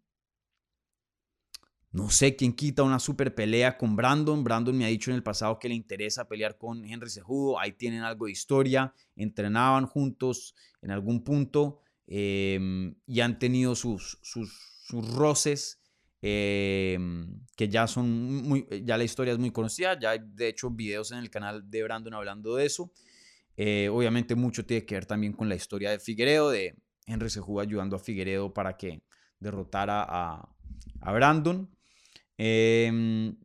[1.93, 4.43] no sé quién quita una super pelea con Brandon.
[4.43, 7.60] Brandon me ha dicho en el pasado que le interesa pelear con Henry Cejudo.
[7.60, 8.93] Ahí tienen algo de historia.
[9.15, 14.73] Entrenaban juntos en algún punto em, y han tenido sus, sus,
[15.15, 15.79] roces
[16.21, 19.97] em, que ya son muy, ya la historia es muy conocida.
[19.99, 22.91] Ya hay de hecho videos en el canal de Brandon hablando de eso.
[23.56, 26.75] Eh, obviamente mucho tiene que ver también con la historia de Figueredo, de
[27.06, 29.03] Henry Cejudo ayudando a Figueredo para que
[29.39, 30.49] derrotara a,
[31.13, 31.69] Brandon.
[32.37, 33.35] Em,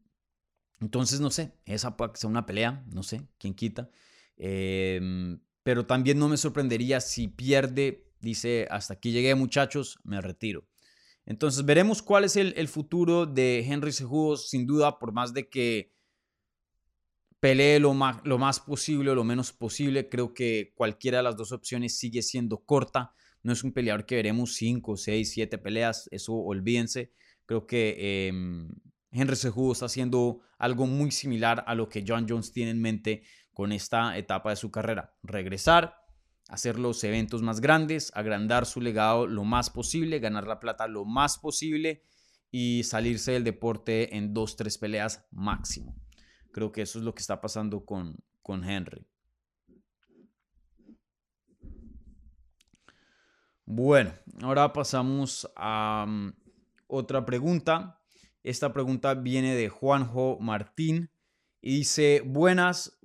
[0.80, 3.90] entonces, no sé, esa puede ser una pelea, no sé, quién quita.
[4.36, 10.66] Em, pero también no me sorprendería si pierde, dice, hasta aquí llegué muchachos, me retiro.
[11.26, 15.92] Entonces veremos cuál es el, futuro de Henry Cejudo, sin duda, por más de que
[17.38, 21.36] pelee lo más, lo más posible o lo menos posible, creo que cualquiera de las
[21.36, 23.12] dos opciones sigue siendo corta.
[23.42, 27.12] No es un peleador que veremos 5, 6, 7 peleas, eso olvídense.
[27.48, 28.32] Creo que eh,
[29.10, 33.22] Henry Cejudo está haciendo algo muy similar a lo que John Jones tiene en mente
[33.54, 35.16] con esta etapa de su carrera.
[35.22, 35.96] Regresar,
[36.50, 41.06] hacer los eventos más grandes, agrandar su legado lo más posible, ganar la plata lo
[41.06, 42.02] más posible
[42.50, 45.96] y salirse del deporte en dos, tres peleas máximo.
[46.52, 49.06] Creo que eso es lo que está pasando con, con Henry.
[53.64, 56.32] Bueno, ahora pasamos a mm,
[56.88, 58.00] otra pregunta.
[58.42, 61.10] Esta pregunta viene de Juanjo Martín
[61.60, 62.98] y dice, buenas,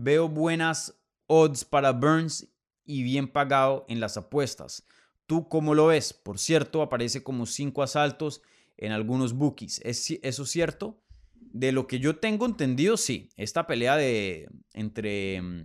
[0.00, 2.46] Veo buenas odds para Burns
[2.84, 4.86] y bien pagado en las apuestas.
[5.26, 6.12] ¿Tú cómo lo ves?
[6.12, 8.40] Por cierto, aparece como cinco asaltos
[8.76, 9.80] en algunos bookies.
[9.84, 11.02] ¿Es eso cierto?
[11.34, 13.28] De lo que yo tengo entendido, sí.
[13.36, 15.64] Esta pelea de entre mm,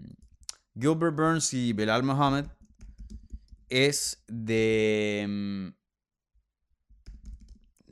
[0.74, 2.48] Gilbert Burns y Belal Muhammad
[3.70, 5.83] es de mm,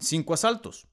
[0.01, 0.87] cinco asaltos.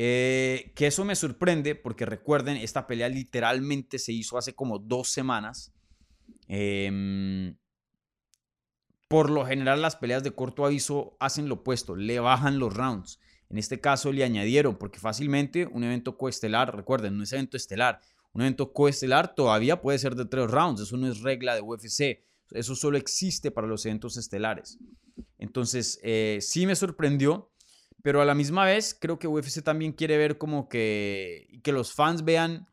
[0.00, 5.08] Eh, que eso me sorprende porque recuerden, esta pelea literalmente se hizo hace como dos
[5.08, 5.72] semanas.
[6.46, 7.56] Em,
[9.08, 13.18] por lo general las peleas de corto aviso hacen lo opuesto, le bajan los rounds.
[13.50, 18.00] En este caso le añadieron porque fácilmente un evento coestelar, recuerden, no es evento estelar,
[18.32, 22.22] un evento coestelar todavía puede ser de tres rounds, eso no es regla de UFC,
[22.50, 24.78] eso solo existe para los eventos estelares.
[25.38, 27.50] Entonces, eh, sí me sorprendió
[28.02, 31.92] pero a la misma vez creo que UFC también quiere ver como que, que los
[31.92, 32.68] fans vean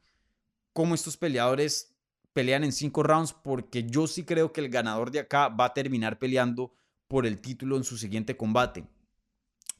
[0.74, 1.96] cómo estos peleadores
[2.34, 5.74] pelean en cinco rounds, porque yo sí creo que el ganador de acá va a
[5.74, 6.74] terminar peleando
[7.08, 8.86] por el título en su siguiente combate.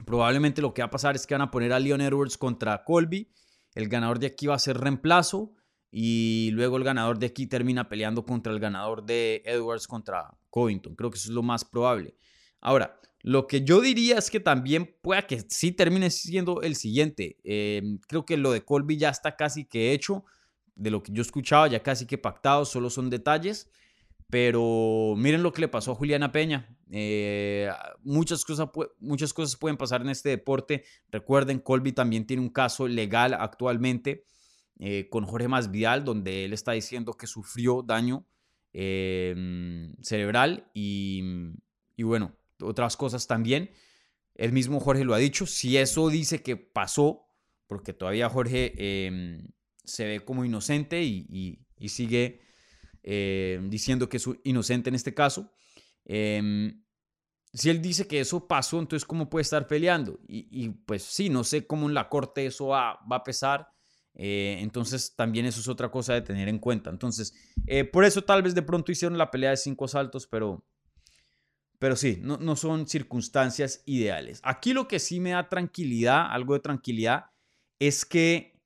[0.04, 2.84] Probablemente lo que va a pasar es que van a poner a Leon Edwards contra
[2.84, 3.30] Colby.
[3.74, 5.52] El ganador de aquí va a ser reemplazo.
[5.90, 10.94] Y luego el ganador de aquí termina peleando contra el ganador de Edwards contra Covington.
[10.94, 12.16] Creo que eso es lo más probable.
[12.60, 17.36] Ahora, lo que yo diría es que también pueda que sí termine siendo el siguiente.
[17.42, 20.24] Em, creo que lo de Colby ya está casi que hecho.
[20.76, 23.68] De lo que yo escuchaba, ya casi que pactado, solo son detalles.
[24.30, 26.78] Pero miren lo que le pasó a Juliana Peña.
[26.92, 27.68] Eh,
[28.04, 28.68] muchas, cosas,
[29.00, 30.84] muchas cosas pueden pasar en este deporte.
[31.10, 34.24] Recuerden, Colby también tiene un caso legal actualmente
[34.78, 38.24] eh, con Jorge Masvidal, donde él está diciendo que sufrió daño
[38.72, 40.70] em, cerebral.
[40.74, 41.24] Y,
[41.96, 43.70] y bueno, otras cosas también.
[44.34, 45.46] El mismo Jorge lo ha dicho.
[45.46, 47.28] Si eso dice que pasó,
[47.66, 49.48] porque todavía Jorge em,
[49.84, 52.40] se ve como inocente y, sigue
[53.02, 55.52] em, diciendo que es inocente en este caso.
[56.04, 56.84] Em,
[57.52, 60.20] si él dice que eso pasó, entonces ¿cómo puede estar peleando?
[60.28, 63.68] Y, pues sí, no sé cómo en la corte eso va, va a pesar.
[64.18, 66.90] Eh, entonces también eso es otra cosa de tener en cuenta.
[66.90, 67.34] Entonces,
[67.66, 70.66] eh, por eso tal vez de pronto hicieron la pelea de cinco saltos, pero
[71.78, 74.40] pero sí, no, son circunstancias ideales.
[74.42, 77.26] Aquí lo que sí me da tranquilidad, algo de tranquilidad,
[77.78, 78.60] es que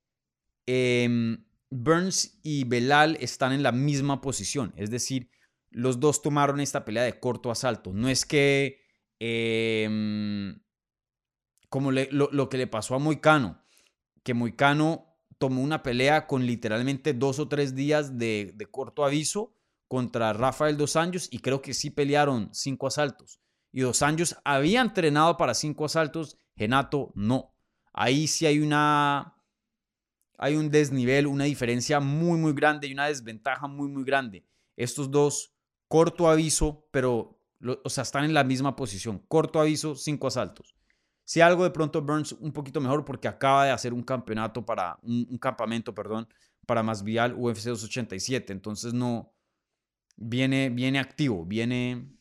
[0.67, 4.73] em, Burns y Belal están en la misma posición.
[4.77, 5.31] Es decir,
[5.71, 7.93] los dos tomaron esta pelea de corto asalto.
[7.93, 8.81] No es que
[9.19, 10.61] em,
[11.69, 13.63] como lo, que le pasó a Moicano,
[14.23, 19.57] que Moicano tomó una pelea con literalmente dos o tres días de, de corto aviso
[19.91, 23.41] contra Rafael Dos Anjos y creo que sí pelearon cinco asaltos.
[23.73, 27.57] Y Dos Anjos había entrenado para cinco asaltos, Genato no.
[27.93, 29.35] Ahí sí hay una
[30.39, 34.47] hay un desnivel, una diferencia muy muy grande y una desventaja muy muy grande.
[34.77, 35.53] Estos dos
[35.89, 37.41] corto aviso, pero
[37.83, 39.19] o sea, están en la misma posición.
[39.27, 40.77] Corto aviso, cinco asaltos.
[41.25, 45.01] Si algo de pronto Burns un poquito mejor porque acaba de hacer un campeonato para,
[45.03, 46.29] un, campamento, perdón,
[46.65, 48.53] para Masvial UFC 287.
[48.53, 49.33] Entonces no,
[50.21, 52.17] viene, viene activo, viene,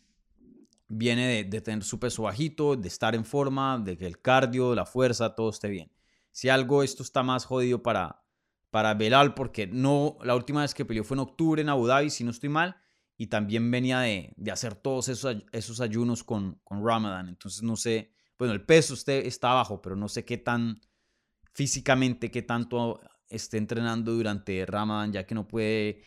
[0.87, 4.85] viene de, tener su peso bajito, de estar en forma, de que el cardio, la
[4.85, 5.91] fuerza, todo esté bien.
[6.31, 8.23] Si algo, esto está más jodido para,
[8.71, 12.09] para Belal porque no, la última vez que peleó fue en octubre en Abu Dhabi,
[12.09, 12.77] si no estoy mal,
[13.17, 17.27] y también venía de, hacer todos esos, esos ayunos con, con Ramadan.
[17.27, 20.79] Entonces no sé, bueno, el peso usted está bajo, pero no sé qué tan
[21.51, 26.01] físicamente, qué tanto esté entrenando durante Ramadan, ya que no puede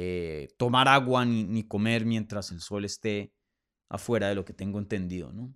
[0.00, 3.32] eh, tomar agua ni, comer mientras el sol esté
[3.88, 5.52] afuera de lo que tengo entendido, ¿no?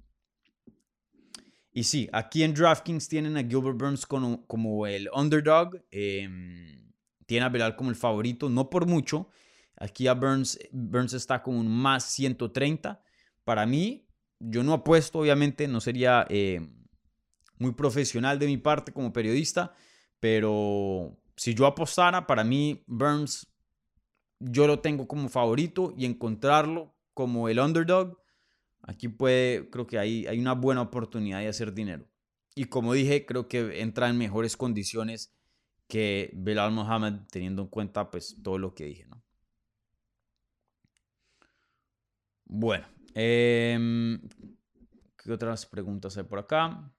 [1.70, 6.28] Y sí, aquí en DraftKings tienen a Gilbert Burns como, el underdog, eh,
[7.26, 9.28] tiene a Belal como el favorito, no por mucho,
[9.82, 13.02] Aquí a Burns, Burns está con un más 130.
[13.42, 14.06] Para mí,
[14.38, 16.60] yo no apuesto, obviamente, no sería eh,
[17.58, 19.74] muy profesional de mi parte como periodista,
[20.20, 23.51] pero si yo apostara, para mí Burns,
[24.44, 28.18] yo lo tengo como favorito y encontrarlo como el underdog,
[28.82, 32.06] aquí puede, creo que hay, hay una buena oportunidad de hacer dinero.
[32.54, 35.34] Y como dije, creo que entra en mejores condiciones
[35.88, 39.22] que Belal Mohamed, teniendo en cuenta pues todo lo que dije, ¿no?
[42.44, 44.20] Bueno, em,
[45.16, 46.92] ¿qué otras preguntas hay por acá?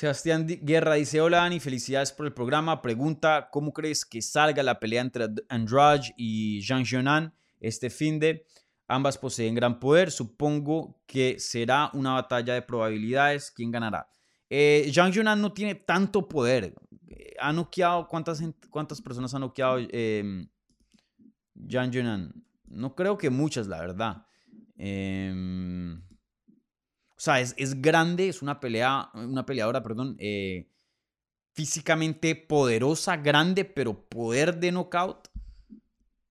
[0.00, 2.80] Sebastián Guerra dice, hola Ani, felicidades por el programa.
[2.80, 8.46] Pregunta, ¿cómo crees que salga la pelea entre Andrade y Jean Jonan este fin de?
[8.88, 10.10] Ambas poseen gran poder.
[10.10, 13.50] Supongo que será una batalla de probabilidades.
[13.50, 14.08] ¿Quién ganará?
[14.48, 16.74] Eh, Zhang Yunan no tiene tanto poder.
[17.06, 20.46] Eh, ha noqueado, ¿cuántas, cuántas personas ha noqueado eh,
[21.70, 22.32] Zhang Yunan?
[22.68, 24.26] No creo que muchas, la verdad.
[24.78, 26.00] Em,
[27.20, 30.70] o sea, es, es, grande, es una pelea, una peleadora, perdón, eh,
[31.52, 35.28] físicamente poderosa, grande, pero poder de knockout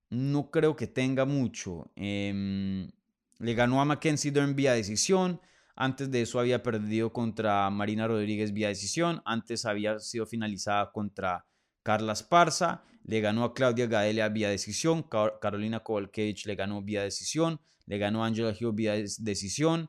[0.08, 1.92] no creo que tenga mucho.
[1.94, 2.90] Em,
[3.38, 5.40] le ganó a Mackenzie Dern vía decisión.
[5.76, 9.22] Antes de eso había perdido contra Marina Rodríguez vía decisión.
[9.24, 11.46] Antes había sido finalizada contra
[11.84, 12.82] Carla Esparza.
[13.04, 15.04] Le ganó a Claudia Gadelia vía decisión.
[15.40, 17.60] Carolina Kowalkiewicz le ganó vía decisión.
[17.86, 19.88] Le ganó a Angela Hill vía decisión.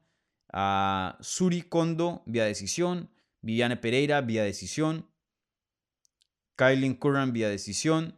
[0.51, 3.09] A Suri Kondo vía decisión.
[3.41, 5.09] Viviane Pereira vía decisión.
[6.55, 8.17] Kylie Curran vía decisión.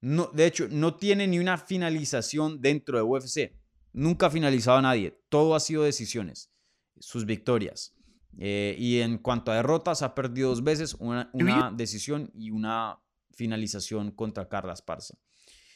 [0.00, 3.52] No, de hecho, no tiene ni una finalización dentro de UFC.
[3.92, 5.20] Nunca ha finalizado a nadie.
[5.28, 6.52] Todo ha sido decisiones
[6.98, 7.94] sus victorias.
[8.38, 11.30] Eh, y en cuanto a derrotas, ha perdido dos veces, una,
[11.74, 12.98] decisión y una
[13.32, 15.18] finalización contra Carla Esparza.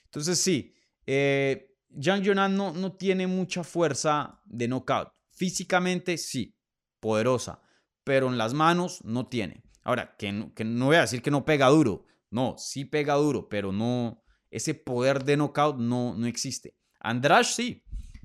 [0.04, 0.74] Entonces, sí,
[1.06, 5.15] eh, Jan Jonan no, no tiene mucha fuerza de knockout.
[5.36, 6.56] Físicamente, sí,
[6.98, 7.60] poderosa,
[8.04, 9.62] pero en las manos no tiene.
[9.82, 12.06] Ahora, que no, voy a decir que no pega duro.
[12.30, 16.74] No, sí pega duro, pero no, ese poder de knockout no, no existe.
[16.98, 17.84] Andrade sí,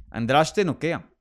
[0.09, 1.11] Andrade te noquea.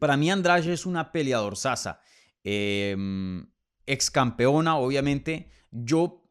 [0.00, 2.00] Para mí Andrade es una peleador sasa.
[2.42, 3.46] Em,
[3.86, 5.50] ex campeona, obviamente.
[5.70, 6.28] Yo,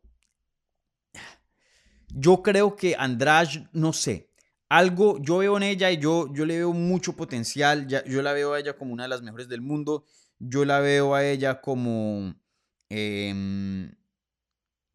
[2.09, 4.33] yo creo que Andrade, no sé,
[4.69, 7.87] algo yo veo en ella y yo, yo le veo mucho potencial.
[7.87, 10.05] yo la veo a ella como una de las mejores del mundo.
[10.39, 12.35] Yo la veo a ella como
[12.89, 13.91] em,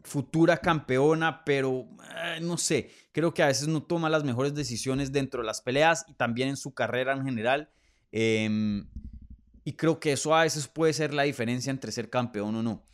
[0.02, 5.12] futura campeona, pero eh, no sé, creo que a veces no toma las mejores decisiones
[5.12, 7.70] dentro de las peleas y también en su carrera en general.
[8.12, 8.88] Em,
[9.64, 12.84] y creo que eso a veces puede ser la diferencia entre ser campeón o no.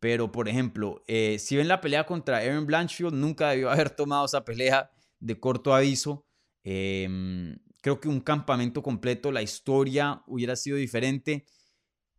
[0.00, 4.24] Pero, por ejemplo, eh, si ven la pelea contra Aaron Blanchfield, nunca debió haber tomado
[4.26, 4.90] esa pelea
[5.22, 6.26] de corto aviso.
[6.64, 11.46] Em, creo que un campamento completo, la historia hubiera sido diferente.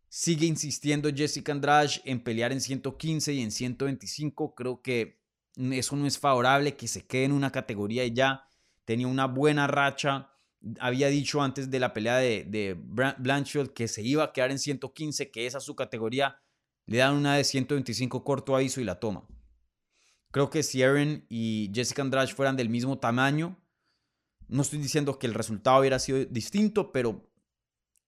[0.08, 4.54] Sigue insistiendo Jessica Andrade en pelear en 115 y en 125.
[4.54, 5.20] Creo que
[5.56, 8.48] eso no es favorable, que se quede en una categoría y ya.
[8.84, 10.30] Tenía una buena racha
[10.80, 14.58] había dicho antes de la pelea de, de Blanchfield que se iba a quedar en
[14.58, 16.38] 115, que esa es su categoría,
[16.86, 19.26] le dan una de 125 corto aviso y la toma.
[20.34, 23.56] Creo que si Aaron y Jessica Andrade fueran del mismo tamaño,
[24.48, 27.30] no estoy diciendo que el resultado hubiera sido distinto, pero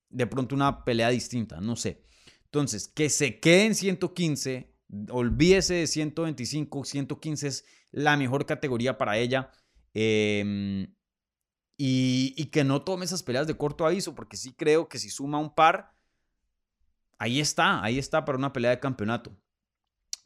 [0.08, 2.02] de pronto una pelea distinta, no sé.
[2.46, 4.74] Entonces, que se quede en 115,
[5.10, 9.52] olvídese de 125, 115 es la mejor categoría para ella.
[9.94, 10.96] Em,
[11.76, 15.10] y, y, que no tome esas peleas de corto aviso, porque sí creo que si
[15.10, 15.94] suma un par,
[17.18, 19.30] ahí está, ahí está para una pelea de campeonato.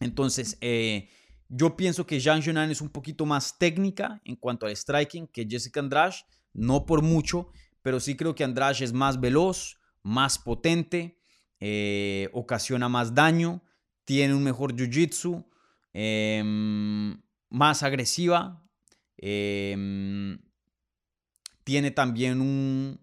[0.01, 1.11] Entonces, eh,
[1.53, 5.47] yo pienso que Jean Jonan es un poquito más técnica en cuanto al striking que
[5.51, 6.15] Jessica Andrade,
[6.53, 7.51] no por mucho,
[7.83, 11.19] pero sí creo que Andrade es más veloz, más potente,
[11.59, 13.65] eh, ocasiona más daño,
[14.05, 15.45] tiene un mejor jiu-jitsu,
[15.93, 18.65] em, más agresiva,
[19.17, 20.39] em,
[21.65, 23.01] tiene también un,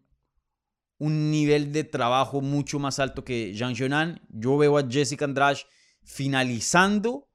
[0.99, 4.21] un nivel de trabajo mucho más alto que Jean Jonan.
[4.29, 5.59] Yo veo a Jessica Andrade
[6.03, 7.26] finalizando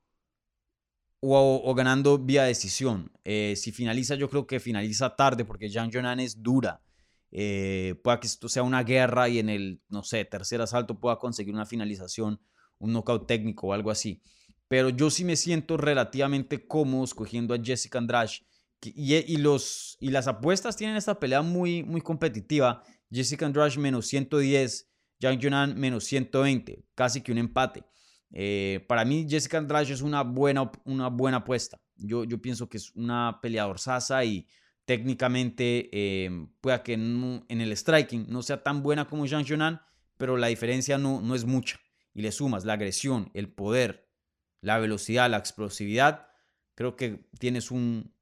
[1.24, 3.12] o, ganando vía decisión.
[3.24, 6.82] Eh, si finaliza, yo creo que finaliza tarde porque Jean Jonan es dura.
[7.30, 11.16] Eh, pueda que esto sea una guerra y en el, no sé, tercer asalto pueda
[11.16, 12.40] conseguir una finalización,
[12.78, 14.20] un knockout técnico o algo así.
[14.66, 18.32] Pero yo sí me siento relativamente cómodo escogiendo a Jessica Andrade.
[18.84, 22.82] Y, los, y las apuestas tienen esta pelea muy, muy competitiva.
[23.12, 27.84] Jessica Andrade menos 110, Yang Yunan menos 120, casi que un empate.
[28.32, 31.80] Eh, para mí Jessica Andrade es una buena, una buena apuesta.
[31.96, 34.46] Yo, yo pienso que es una peleador sasa y
[34.84, 39.80] técnicamente eh, pueda que en, el striking no sea tan buena como Yang Yunan,
[40.16, 41.78] pero la diferencia no, no es mucha.
[42.14, 44.08] Y le sumas la agresión, el poder,
[44.60, 46.26] la velocidad, la explosividad,
[46.74, 48.14] creo que tienes un,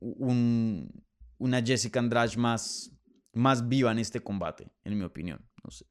[0.00, 1.04] un
[1.38, 2.90] una Jessica Andrade más,
[3.32, 5.44] más viva en este combate, en mi opinión.
[5.62, 5.86] No sé.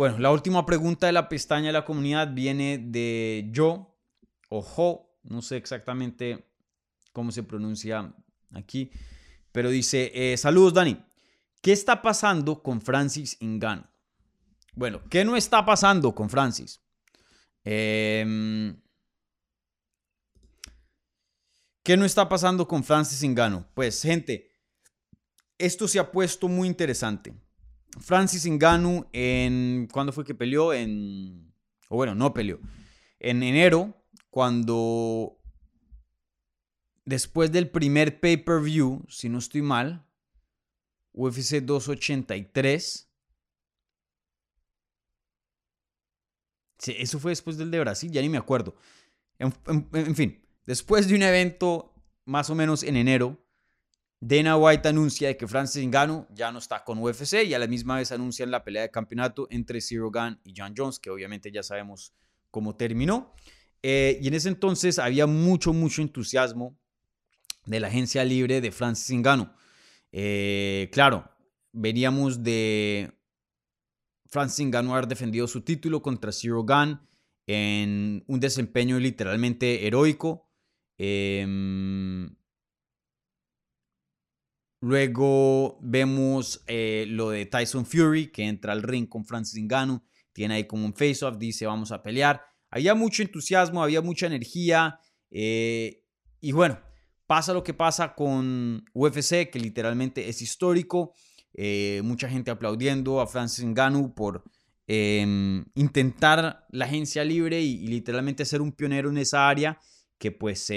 [0.00, 3.98] Bueno, la última pregunta de la pestaña de la comunidad viene de yo
[4.48, 6.50] o Jo, no sé exactamente
[7.12, 8.10] cómo se pronuncia
[8.54, 8.90] aquí,
[9.52, 11.04] pero dice, eh, saludos Dani,
[11.60, 13.90] ¿qué está pasando con Francis Ingano?
[14.72, 16.80] Bueno, ¿qué no está pasando con Francis?
[17.62, 18.74] Eh,
[21.82, 23.66] ¿Qué no está pasando con Francis Ngannou?
[23.74, 24.50] Pues, gente,
[25.58, 27.34] esto se ha puesto muy interesante.
[27.98, 29.88] Francis Ngannou en...
[29.92, 30.72] ¿Cuándo fue que peleó?
[30.72, 31.52] En...
[31.88, 32.60] O bueno, no peleó.
[33.18, 33.94] En enero,
[34.30, 35.36] cuando...
[37.04, 40.06] Después del primer pay-per-view, si no estoy mal,
[41.12, 43.08] UFC 283.
[46.78, 48.76] Sí, eso fue después del de Brasil, ya ni me acuerdo.
[49.38, 51.92] en fin, Después de un evento
[52.26, 53.44] más o menos en enero,
[54.20, 57.96] Dana White anuncia que Francis Ngannou ya no está con UFC y a la misma
[57.96, 61.62] vez anuncian la pelea de campeonato entre Zero Gun y John Jones, que obviamente ya
[61.62, 62.12] sabemos
[62.50, 63.32] cómo terminó.
[63.82, 66.78] Eh, y en ese entonces había mucho, mucho entusiasmo
[67.64, 69.48] de la agencia libre de Francis Ngannou.
[70.12, 71.30] Eh, claro,
[71.72, 73.12] veníamos de
[74.26, 77.00] Francis Ngannou haber defendido su título contra Zero Gun
[77.46, 80.46] en un desempeño literalmente heroico.
[80.98, 82.36] Em,
[84.80, 90.02] luego vemos eh, lo de Tyson Fury, que entra al ring con Francis Ngannou,
[90.32, 92.42] tiene ahí como un face-off, dice vamos a pelear.
[92.70, 94.98] Había mucho entusiasmo, había mucha energía.
[95.30, 96.04] Eh,
[96.40, 96.78] y bueno,
[97.26, 101.12] pasa lo que pasa con UFC, que literalmente es histórico.
[101.52, 104.44] Eh, mucha gente aplaudiendo a Francis Ngannou por
[104.86, 109.78] em, intentar la agencia libre y, y, literalmente ser un pionero en esa área
[110.18, 110.70] que pues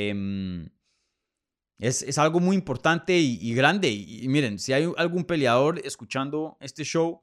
[1.80, 3.90] em, es, algo muy importante y, grande.
[3.90, 7.22] Y, miren, si hay algún peleador escuchando este show,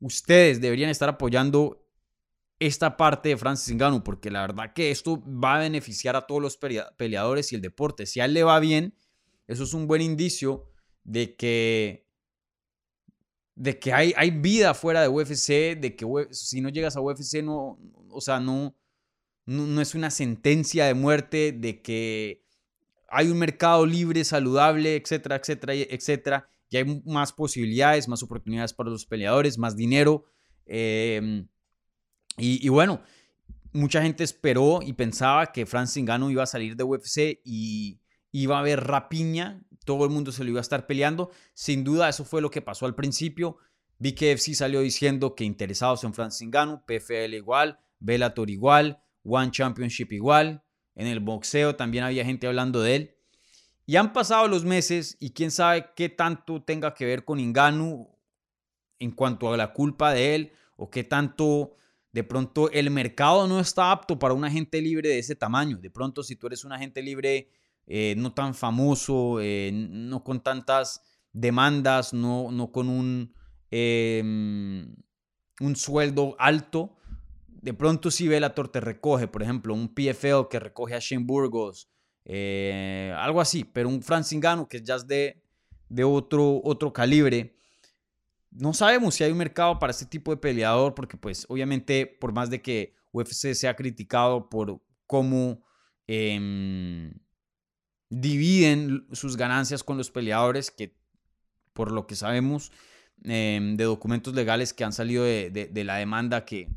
[0.00, 1.82] ustedes deberían estar apoyando
[2.58, 6.40] esta parte de Francis Ngannou, porque la verdad que esto va a beneficiar a todos
[6.40, 6.58] los
[6.96, 8.06] peleadores y el deporte.
[8.06, 8.94] Si a él le va bien,
[9.46, 10.70] eso es un buen indicio
[11.04, 12.06] de que
[13.56, 17.42] de que hay, hay vida fuera de UFC, de que si no llegas a UFC
[17.42, 17.78] no,
[18.10, 18.76] o sea, no,
[19.46, 22.44] no, es una sentencia de muerte de que
[23.08, 26.48] hay un mercado libre, saludable, etcétera, etcétera, etcétera.
[26.68, 30.24] Y hay más posibilidades, más oportunidades para los peleadores, más dinero.
[30.64, 31.48] Em,
[32.38, 33.02] y, bueno,
[33.72, 38.00] mucha gente esperó y pensaba que Francis Ngannou iba a salir de UFC y
[38.32, 41.30] iba a haber rapiña, todo el mundo se lo iba a estar peleando.
[41.54, 43.58] Sin duda, eso fue lo que pasó al principio.
[43.98, 50.62] BKFC salió diciendo que interesados en Francis Ngannou, PFL igual, Bellator igual, One Championship igual.
[50.96, 53.16] En el boxeo también había gente hablando de él.
[53.86, 58.10] Y han pasado los meses y quién sabe qué tanto tenga que ver con Inganu
[58.98, 61.76] en cuanto a la culpa de él o qué tanto
[62.10, 65.76] de pronto el mercado no está apto para un agente libre de ese tamaño.
[65.76, 67.50] De pronto si tú eres un agente libre
[67.86, 73.34] eh, no tan famoso, eh, no con tantas demandas, no, no con un,
[73.70, 74.96] em,
[75.60, 76.96] un sueldo alto,
[77.66, 81.90] de pronto si Bellator te recoge, por ejemplo, un PFL que recoge a Shane Burgos,
[82.24, 85.42] eh, algo así, pero un Francis Ngannou que ya es de,
[85.88, 87.56] de otro, otro calibre.
[88.52, 92.32] No sabemos si hay un mercado para este tipo de peleador, porque pues obviamente por
[92.32, 95.64] más de que UFC sea criticado por cómo
[96.06, 97.14] em,
[98.10, 100.94] dividen sus ganancias con los peleadores, que
[101.72, 102.70] por lo que sabemos
[103.24, 106.68] em, de documentos legales que han salido de, la demanda que,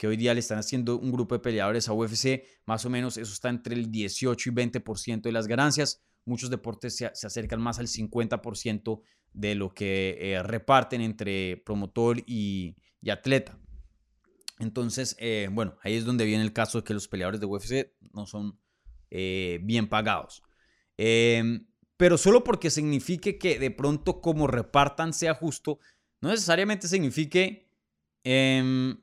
[0.00, 3.18] que hoy día le están haciendo un grupo de peleadores a UFC, más o menos
[3.18, 6.02] eso está entre el 18 y 20% de las ganancias.
[6.24, 9.02] Muchos deportes se, acercan más al 50%
[9.34, 12.76] de lo que eh, reparten entre promotor y,
[13.10, 13.58] atleta.
[14.58, 17.92] Entonces, eh, bueno, ahí es donde viene el caso de que los peleadores de UFC
[18.14, 18.58] no son
[19.10, 20.42] eh, bien pagados.
[20.96, 21.66] Em,
[21.98, 25.78] pero solo porque signifique que de pronto como repartan sea justo,
[26.22, 27.68] no necesariamente signifique
[28.24, 28.96] em,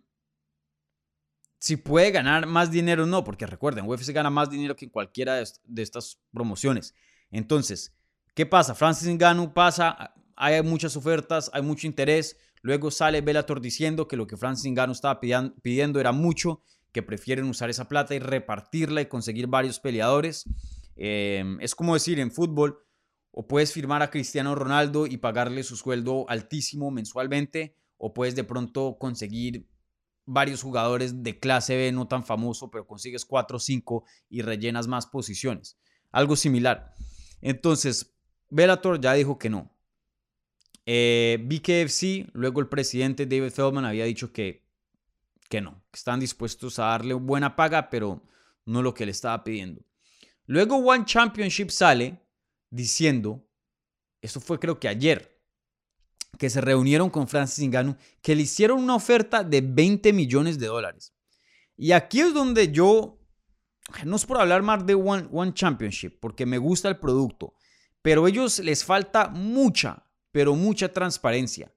[1.59, 4.91] si puede ganar más dinero o no, porque recuerden, UFC gana más dinero que en
[4.91, 6.93] cualquiera de, estas promociones.
[7.31, 7.95] Entonces,
[8.33, 8.75] ¿qué pasa?
[8.75, 14.27] Francis Ngannou pasa, hay muchas ofertas, hay mucho interés, luego sale Bellator diciendo que lo
[14.27, 19.07] que Francis Ngannou estaba pidiendo era mucho, que prefieren usar esa plata y repartirla y
[19.07, 20.45] conseguir varios peleadores.
[20.95, 22.79] Em, es como decir en fútbol,
[23.31, 28.43] o puedes firmar a Cristiano Ronaldo y pagarle su sueldo altísimo mensualmente, o puedes de
[28.43, 29.67] pronto conseguir
[30.27, 34.87] varios jugadores de clase B no tan famoso, pero consigues 4 o 5 y rellenas
[34.87, 35.79] más posiciones.
[36.11, 36.93] Algo similar.
[37.41, 38.13] Entonces,
[38.49, 39.71] Bellator ya dijo que no.
[40.85, 44.65] Eh, BKFC, luego el presidente David Feldman había dicho que,
[45.49, 48.23] que no, que están dispuestos a darle buena paga, pero
[48.65, 49.81] no lo que le estaba pidiendo.
[50.45, 52.21] Luego One Championship sale
[52.69, 53.45] diciendo,
[54.21, 55.36] eso fue creo que ayer,
[56.37, 60.67] que se reunieron con Francis Ngannou, que le hicieron una oferta de 20 millones de
[60.67, 61.13] dólares.
[61.75, 63.19] Y aquí es donde yo,
[64.03, 67.53] no es por hablar más de One, One Championship, porque me gusta el producto,
[68.01, 71.73] pero a ellos les falta mucha, pero mucha transparencia.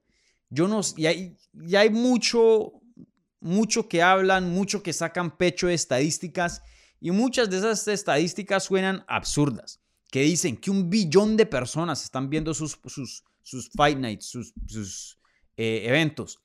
[0.48, 2.72] Yo no, y hay, y hay mucho,
[3.40, 6.62] mucho que hablan, mucho que sacan pecho de estadísticas,
[7.00, 9.80] y muchas de esas estadísticas suenan absurdas,
[10.10, 15.18] que dicen que un billón de personas están viendo sus, sus, sus Fight Nights, sus,
[15.56, 16.38] eh, eventos.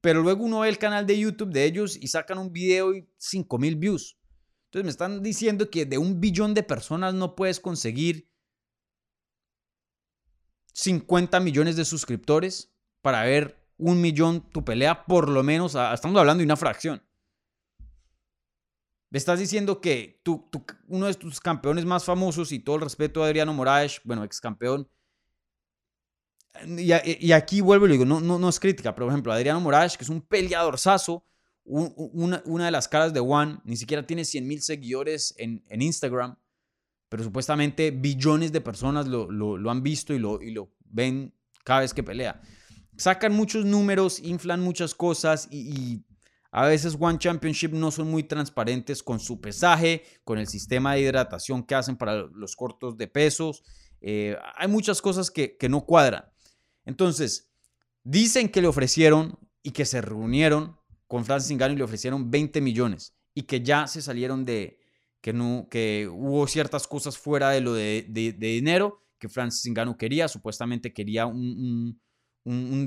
[0.00, 3.08] Pero luego uno ve el canal de YouTube de ellos y sacan un video y
[3.18, 4.18] 5 mil views.
[4.66, 8.30] Entonces me están diciendo que de un billón de personas no puedes conseguir
[10.74, 16.38] 50 millones de suscriptores para ver un millón tu pelea, por lo menos, estamos hablando
[16.38, 17.02] de una fracción.
[19.10, 20.48] Le estás diciendo que tú,
[20.86, 24.40] uno de tus campeones más famosos y todo el respeto a Adriano Moraes, bueno, ex
[24.40, 24.88] campeón,
[26.66, 29.60] y, aquí vuelvo y le digo, no, no, no es crítica, pero por ejemplo, Adriano
[29.60, 30.76] Moraes, que es un peleador
[31.64, 35.64] un, una, una, de las caras de One, ni siquiera tiene 100 mil seguidores en,
[35.68, 36.36] en, Instagram,
[37.08, 41.32] pero supuestamente billones de personas lo, lo, lo, han visto y lo, y lo ven
[41.64, 42.40] cada vez que pelea.
[42.96, 46.04] Sacan muchos números, inflan muchas cosas y, y
[46.50, 51.02] a veces One Championship no son muy transparentes con su pesaje, con el sistema de
[51.02, 53.62] hidratación que hacen para los cortos de pesos.
[54.00, 56.24] Eh, hay muchas cosas que, que no cuadran.
[56.90, 57.48] Entonces,
[58.02, 60.76] dicen que le ofrecieron y que se reunieron
[61.06, 64.80] con Francis Ngannou y le ofrecieron 20 millones y que ya se salieron de
[65.20, 70.26] que no que hubo ciertas cosas fuera de lo de, dinero que Francis Ngannou quería,
[70.26, 72.00] supuestamente quería un,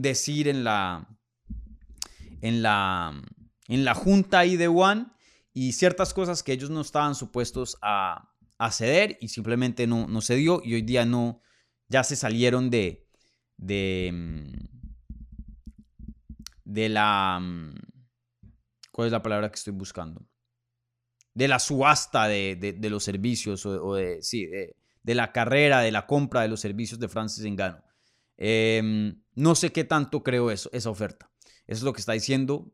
[0.01, 1.07] decir en la
[2.41, 3.21] en la
[3.69, 5.05] en la junta ahí de One
[5.53, 8.29] y ciertas cosas que ellos no estaban supuestos a,
[8.71, 11.41] ceder y simplemente no, no se dio y hoy día no
[11.89, 13.02] ya se salieron de,
[13.57, 14.73] de, mm,
[16.65, 17.39] de la...
[17.41, 17.75] Mm,
[18.91, 20.25] ¿Cuál es la palabra que estoy buscando?
[21.33, 26.41] De la subasta de, los servicios o, de, sí, de, la carrera, de la compra
[26.41, 27.83] de los servicios de Francis Engano.
[28.37, 31.31] Em, no sé qué tanto creo eso, esa oferta.
[31.65, 32.71] Eso es lo que está diciendo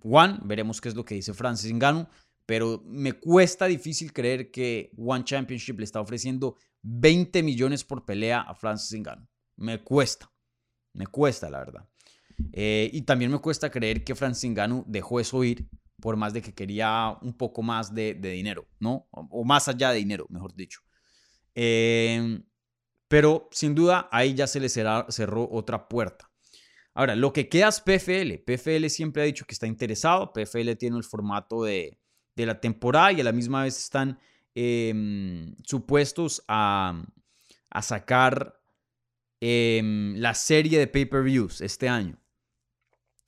[0.00, 0.40] Juan.
[0.44, 2.08] Veremos qué es lo que dice Francis Engano.
[2.46, 8.40] Pero me cuesta difícil creer que One Championship le está ofreciendo 20 millones por pelea
[8.40, 9.28] a Francis Ngannou.
[9.58, 10.30] Me cuesta,
[10.94, 11.88] me cuesta la verdad.
[12.52, 15.68] Eh, y también me cuesta creer que Francis Ngannou dejó eso ir
[16.00, 19.08] por más de que quería un poco más de, dinero, ¿no?
[19.10, 20.80] O, más allá de dinero, mejor dicho.
[21.54, 22.44] Em,
[23.08, 26.30] pero sin duda ahí ya se le cerró otra puerta.
[26.94, 28.38] Ahora, lo que queda es PFL.
[28.44, 30.32] PFL siempre ha dicho que está interesado.
[30.32, 31.98] PFL tiene el formato de,
[32.34, 34.18] la temporada y a la misma vez están
[34.54, 37.04] em, supuestos a,
[37.82, 38.57] sacar
[39.40, 42.18] em, la serie de pay-per-views este año.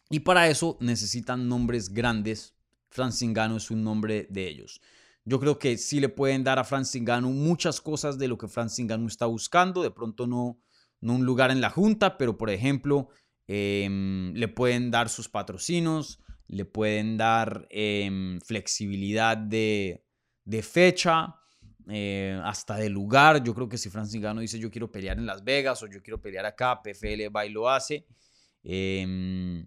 [0.09, 2.55] Y para eso necesitan nombres grandes.
[2.91, 4.81] Francis Ngannou es un nombre de ellos.
[5.25, 8.49] Yo creo que sí le pueden dar a Francis Ngannou muchas cosas de lo que
[8.49, 9.83] Francis Ngannou está buscando.
[9.83, 10.61] De pronto no,
[11.01, 13.09] no un lugar en la junta, pero por ejemplo
[13.47, 20.05] em, le pueden dar sus patrocinos, le pueden dar em, flexibilidad de,
[20.63, 21.37] fecha,
[21.89, 23.43] eh, hasta de lugar.
[23.43, 26.03] Yo creo que si Francis Ngannou dice yo quiero pelear en Las Vegas o yo
[26.03, 28.07] quiero pelear acá, PFL va y lo hace.
[28.63, 29.67] Em,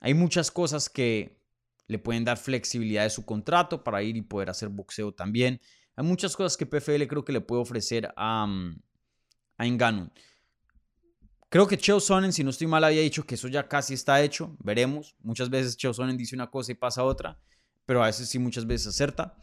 [0.00, 1.38] hay muchas cosas que
[1.86, 5.60] le pueden dar flexibilidad de su contrato para ir y poder hacer boxeo también.
[5.96, 8.80] Hay muchas cosas que PFL creo que le puede ofrecer a, mm,
[9.58, 10.10] a.
[11.50, 14.22] Creo que Cheo Sonnen, si no estoy mal, había dicho que eso ya casi está
[14.22, 14.54] hecho.
[14.60, 15.16] Veremos.
[15.20, 17.40] Muchas veces Cheo Sonnen dice una cosa y pasa otra,
[17.86, 19.34] pero a veces sí, muchas veces acerta.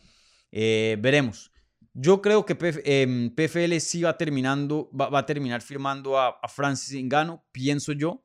[0.52, 1.52] Eh, veremos.
[1.98, 7.42] Yo creo que PFL em, sí va, terminando, va, a terminar firmando a, Francis Ngannou,
[7.54, 8.22] pienso yo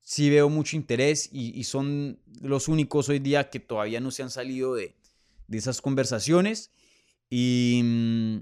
[0.00, 4.30] sí veo mucho interés y, son los únicos hoy día que todavía no se han
[4.30, 4.96] salido de,
[5.52, 6.72] esas conversaciones.
[7.30, 8.38] Y, mm,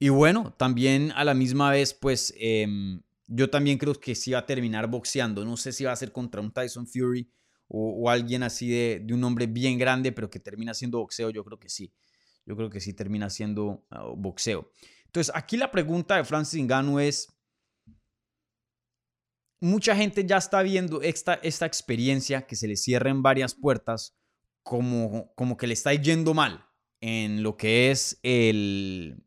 [0.00, 4.40] y bueno, también a la misma vez, pues em, yo también creo que sí va
[4.40, 5.46] a terminar boxeando.
[5.46, 7.30] No sé si va a ser contra un Tyson Fury
[7.68, 11.30] o, alguien así de, de, un hombre bien grande, pero que termina siendo boxeo.
[11.30, 11.90] Yo creo que sí.
[12.46, 14.70] Yo creo que sí termina siendo ah, boxeo.
[15.06, 17.28] Entonces, aquí la pregunta de Francis Ngannou es,
[19.60, 24.16] mucha gente ya está viendo esta, esta experiencia que se le cierren varias puertas
[24.62, 26.66] como, como que le está yendo mal
[27.00, 29.24] en lo que es el,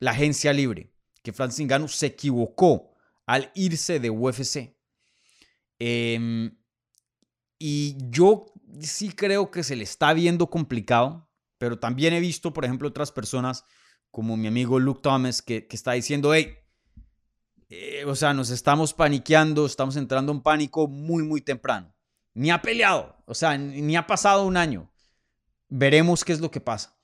[0.00, 0.92] la agencia libre,
[1.22, 2.94] que Francis Ngannou se equivocó
[3.26, 4.74] al irse de UFC.
[5.78, 6.56] Em,
[7.58, 8.46] y yo
[8.80, 11.27] sí creo que se le está viendo complicado,
[11.58, 13.64] pero también he visto, por ejemplo, otras personas
[14.10, 16.54] como mi amigo Luke Thomas que, está diciendo, hey,
[17.68, 21.94] eh, o sea, nos estamos paniqueando, estamos entrando en pánico muy, muy temprano.
[22.34, 24.90] Ni ha peleado, o sea, ni ha pasado un año.
[25.68, 26.98] Veremos qué es lo que pasa.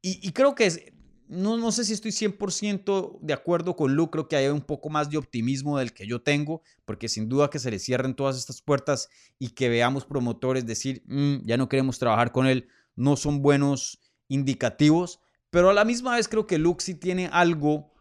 [0.00, 0.80] Y, creo que es,
[1.26, 4.88] no, no sé si estoy 100% de acuerdo con Luke, creo que hay un poco
[4.90, 8.38] más de optimismo del que yo tengo, porque sin duda que se le cierren todas
[8.38, 12.68] estas puertas y que veamos promotores decir, mm, ya no queremos trabajar con él,
[12.98, 15.20] no son buenos indicativos,
[15.50, 17.92] pero a la misma vez creo que Luke sí tiene algo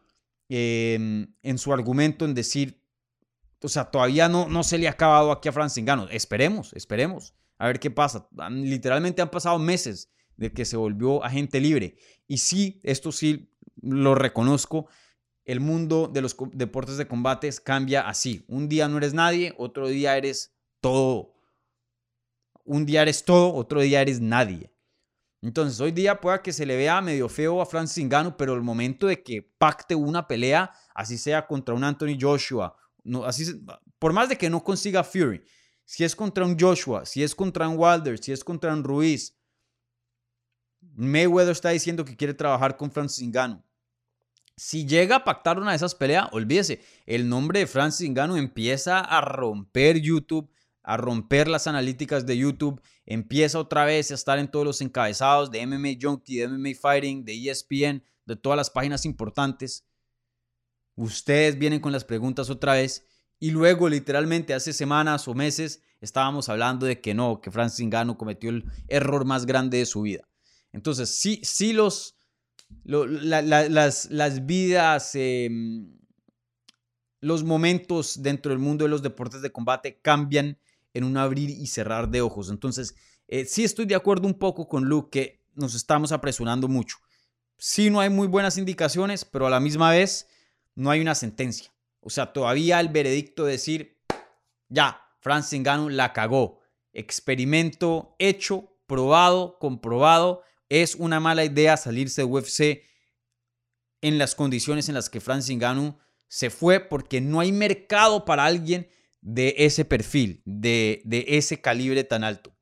[0.49, 2.81] Em, en su argumento en decir,
[3.61, 6.07] o sea, todavía no, no se le ha acabado aquí a Francis Ngannou.
[6.09, 8.29] Esperemos, esperemos, a ver qué pasa.
[8.49, 11.97] Literalmente han pasado meses de que se volvió agente libre.
[12.27, 14.87] Y sí, esto sí lo reconozco,
[15.43, 18.45] el mundo de los deportes de combates cambia así.
[18.47, 21.33] Un día no eres nadie, otro día eres todo.
[22.63, 24.71] Un día eres todo, otro día eres nadie.
[25.41, 28.63] Entonces, hoy día pueda que se le vea medio feo a Francis Ngannou, pero el
[28.63, 33.63] momento de que pacte una pelea, así sea contra un Anthony Joshua, no, así
[33.99, 35.43] por más de que no consiga Fury,
[35.85, 39.37] si es contra un Joshua, si es contra un Wilder, si es contra un Ruiz,
[40.95, 43.63] Mayweather está diciendo que quiere trabajar con Francis Ngannou.
[44.55, 48.99] Si llega a pactar una de esas peleas, olvídese, el nombre de Francis Ngannou empieza
[48.99, 54.51] a romper YouTube, a romper las analíticas de YouTube, empieza otra vez a estar en
[54.51, 59.05] todos los encabezados de MMA Junkie, de MMA Fighting, de ESPN, de todas las páginas
[59.05, 59.85] importantes.
[60.95, 63.07] Ustedes vienen con las preguntas otra vez
[63.39, 68.17] y luego literalmente hace semanas o meses estábamos hablando de que no, que Francis Ngannou
[68.17, 70.27] cometió el error más grande de su vida.
[70.73, 72.17] Entonces, sí, sí los,
[72.83, 75.97] las, las, vidas, em,
[77.21, 80.59] los momentos dentro del mundo de los deportes de combate cambian
[80.97, 82.49] en un abrir y cerrar de ojos.
[82.49, 82.95] Entonces,
[83.27, 86.97] eh, sí estoy de acuerdo un poco con Luke que nos estamos apresurando mucho.
[87.57, 90.27] Sí no hay muy buenas indicaciones, pero a la misma vez
[90.75, 91.73] no hay una sentencia.
[92.01, 93.97] O sea, todavía el veredicto de decir,
[94.69, 96.59] ya, Francis Ngannou la cagó.
[96.93, 100.43] Experimento hecho, probado, comprobado.
[100.69, 102.83] Es una mala idea salirse de UFC
[104.01, 108.45] en las condiciones en las que Francis Ngannou se fue porque no hay mercado para
[108.45, 108.87] alguien
[109.27, 112.55] de ese perfil, de, ese calibre tan alto.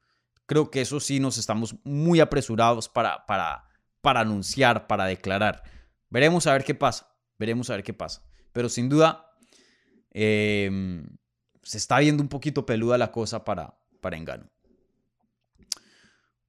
[0.47, 3.69] Creo que eso sí nos estamos muy apresurados para, para,
[4.01, 5.61] para anunciar, para declarar.
[6.09, 8.23] Veremos a ver qué pasa, veremos a ver qué pasa.
[8.51, 9.31] Pero sin duda,
[10.09, 11.05] em,
[11.61, 14.49] se está viendo un poquito peluda la cosa para, para Engano.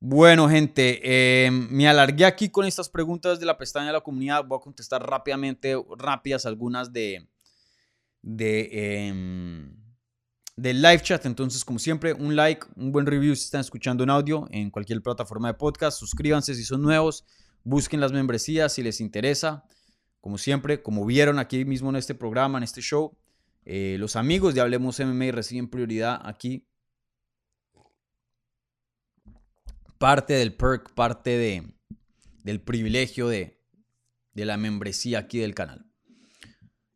[0.00, 4.46] Bueno, gente, em, me alargué aquí con estas preguntas de la pestaña de la comunidad.
[4.46, 7.28] Voy a contestar rápidamente, rápidas algunas de,
[8.22, 9.85] de, em,
[10.56, 11.24] del live chat.
[11.26, 15.02] Entonces, como siempre, un like, un buen review si están escuchando en audio en cualquier
[15.02, 15.98] plataforma de podcast.
[15.98, 17.24] Suscríbanse si son nuevos.
[17.62, 19.64] Busquen las membresías si les interesa.
[20.20, 23.16] Como siempre, como vieron aquí mismo en este programa, en este show,
[23.64, 26.66] eh, los amigos de Hablemos MMA reciben prioridad aquí.
[29.98, 31.74] Parte del perk, parte de,
[32.42, 33.62] del privilegio de,
[34.34, 35.86] de la membresía aquí del canal.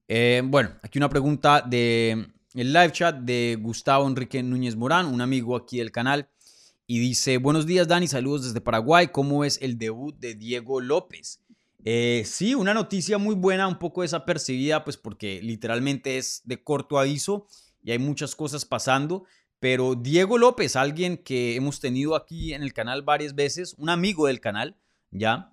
[0.09, 5.21] Eh, bueno, aquí una pregunta de el live chat de Gustavo Enrique Núñez Morán, un
[5.21, 6.29] amigo aquí del canal.
[6.87, 9.09] Y dice, buenos días Dani, saludos desde Paraguay.
[9.09, 11.41] ¿Cómo es el debut de Diego López?
[11.85, 16.99] Eh, sí, una noticia muy buena, un poco desapercibida, pues porque literalmente es de corto
[16.99, 17.47] aviso
[17.85, 19.25] y hay muchas cosas pasando.
[19.61, 24.27] Pero Diego López, alguien que hemos tenido aquí en el canal varias veces, un amigo
[24.27, 24.77] del canal,
[25.13, 25.53] ¿ya?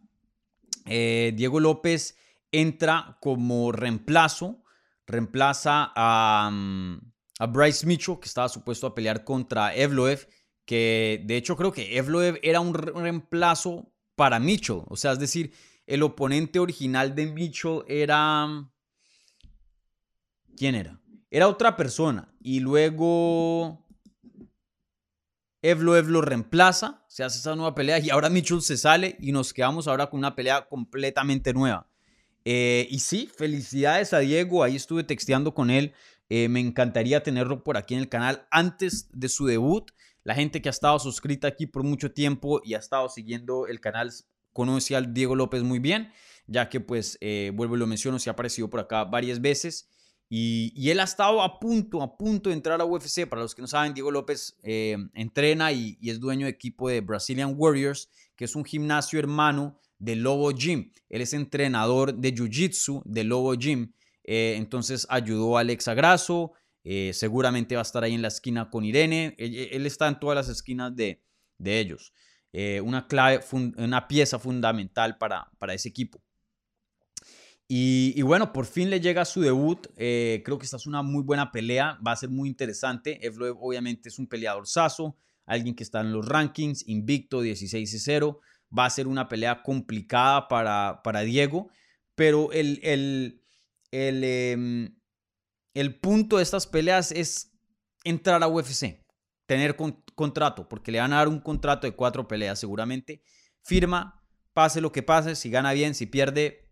[0.86, 2.16] Eh, Diego López
[2.52, 4.64] entra como reemplazo,
[5.08, 6.99] reemplaza a, mm,
[7.39, 10.28] a, Bryce Mitchell, que estaba supuesto a pelear contra Evloev,
[10.66, 15.53] que de hecho creo que Evloev era un reemplazo para Mitchell, o sea, es decir,
[15.86, 18.45] el oponente original de Mitchell era...
[18.45, 18.72] Mm,
[20.58, 20.99] ¿Quién era?
[21.30, 23.86] Era otra persona y luego
[25.62, 29.53] Evlo Evlo reemplaza, se hace esa nueva pelea y ahora Mitchell se sale y nos
[29.53, 31.88] quedamos ahora con una pelea completamente nueva.
[32.50, 35.93] Eh, y sí, felicidades a Diego, ahí estuve texteando con él,
[36.30, 39.91] eh, me encantaría tenerlo por aquí en el canal antes de su debut.
[40.24, 43.82] La gente que ha estado suscrita aquí por mucho tiempo y ha estado siguiendo el
[43.82, 44.14] canal
[44.54, 46.14] conoce al Diego López muy bien,
[46.48, 49.89] ya que pues, eh, vuelvo y lo menciono, se ha aparecido por acá varias veces.
[50.30, 53.28] Y, él ha estado a punto, a punto de entrar a UFC.
[53.28, 57.02] Para los que no saben, Diego López eh, entrena y, es dueño de equipo de
[57.02, 60.91] Brazilian Warriors, que es un gimnasio hermano de Lobo Gym.
[61.10, 63.93] Él es entrenador de Jiu-Jitsu de Lobo Gym.
[64.24, 66.54] Eh, entonces ayudó a Alexa Grasso.
[66.84, 69.36] Eh, seguramente va a estar ahí en la esquina con Irene.
[69.38, 71.24] Él, está en todas las esquinas de,
[71.58, 72.14] de ellos.
[72.84, 76.22] una, clave, una pieza fundamental para, para ese equipo.
[77.70, 79.88] Y, bueno, por fin le llega su debut.
[79.98, 82.00] Eh, creo que esta es una muy buena pelea.
[82.06, 83.26] Va a ser muy interesante.
[83.26, 88.00] Evloev obviamente es un peleador saso, alguien que está en los rankings, invicto 16 y
[88.00, 88.39] 0.
[88.76, 91.70] Va a ser una pelea complicada para, para Diego.
[92.15, 93.43] Pero el, el,
[93.91, 94.99] el, em,
[95.74, 97.53] el, punto de estas peleas es
[98.03, 99.05] entrar a UFC,
[99.45, 99.76] tener
[100.15, 103.22] contrato, porque le van a dar un contrato de cuatro peleas seguramente.
[103.61, 106.72] Firma, pase lo que pase, si gana bien, si pierde,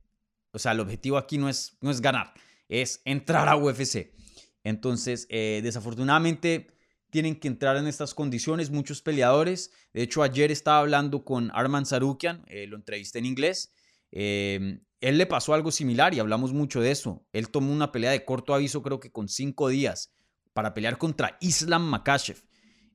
[0.51, 2.33] o sea, el objetivo aquí no es, no es ganar,
[2.67, 4.15] es entrar a UFC.
[4.63, 6.74] Entonces, eh, desafortunadamente,
[7.10, 9.72] tienen que entrar en estas condiciones muchos peleadores.
[9.93, 13.74] De hecho, ayer estaba hablando con Arman Sarukian, eh, lo entrevisté en inglés.
[14.12, 17.26] Eh, él le pasó algo similar y hablamos mucho de eso.
[17.32, 20.14] Él tomó una pelea de corto aviso, creo que con cinco días,
[20.53, 22.43] para pelear contra Islam Makashev.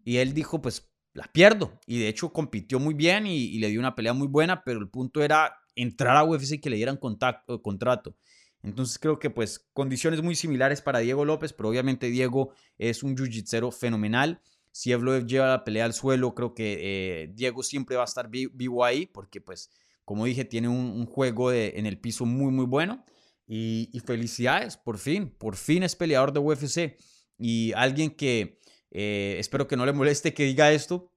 [0.05, 1.79] Y él dijo, pues la pierdo.
[1.87, 4.89] Y de hecho compitió muy bien y le dio una pelea muy buena, pero el
[4.89, 8.17] punto era entrar a UFC y que le dieran contacto, contrato.
[8.63, 13.17] Entonces creo que pues condiciones muy similares para Diego López, pero obviamente Diego es un
[13.17, 14.41] jiu fenomenal.
[14.73, 18.29] Si Evloev lleva la pelea al suelo, creo que eh, Diego siempre va a estar
[18.29, 19.71] vivo ahí, porque pues
[20.05, 23.05] como dije, tiene un, juego en el piso muy muy bueno.
[23.53, 26.97] Y, felicidades, por fin, por fin es peleador de UFC.
[27.37, 28.61] Y alguien que
[28.93, 31.13] eh, espero que no le moleste que diga esto.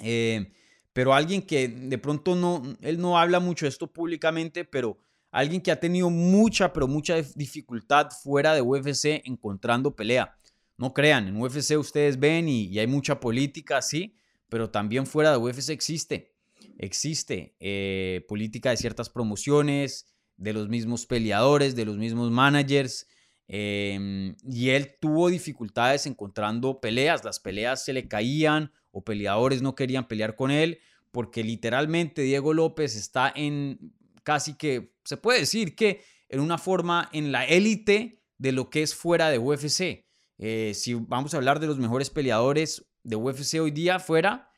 [0.00, 0.52] Eh,
[0.92, 4.98] pero alguien que de pronto no, él no habla mucho esto públicamente, pero
[5.34, 10.38] alguien que ha tenido mucha, pero mucha dificultad fuera de UFC encontrando pelea.
[10.78, 14.14] No crean, en UFC ustedes ven y, hay mucha política, sí,
[14.48, 16.32] pero también fuera de UFC existe.
[16.78, 20.06] Existe eh, política de ciertas promociones,
[20.36, 23.08] de los mismos peleadores, de los mismos managers.
[23.48, 29.74] Em, y él tuvo dificultades encontrando peleas, las peleas se le caían o peleadores no
[29.74, 30.78] querían pelear con él,
[31.10, 33.92] porque literalmente Diego López está en
[34.24, 38.82] casi que, se puede decir que en una forma en la élite de lo que
[38.82, 40.04] es fuera de UFC.
[40.38, 44.50] Eh, si vamos a hablar de los mejores peleadores de UFC hoy día fuera,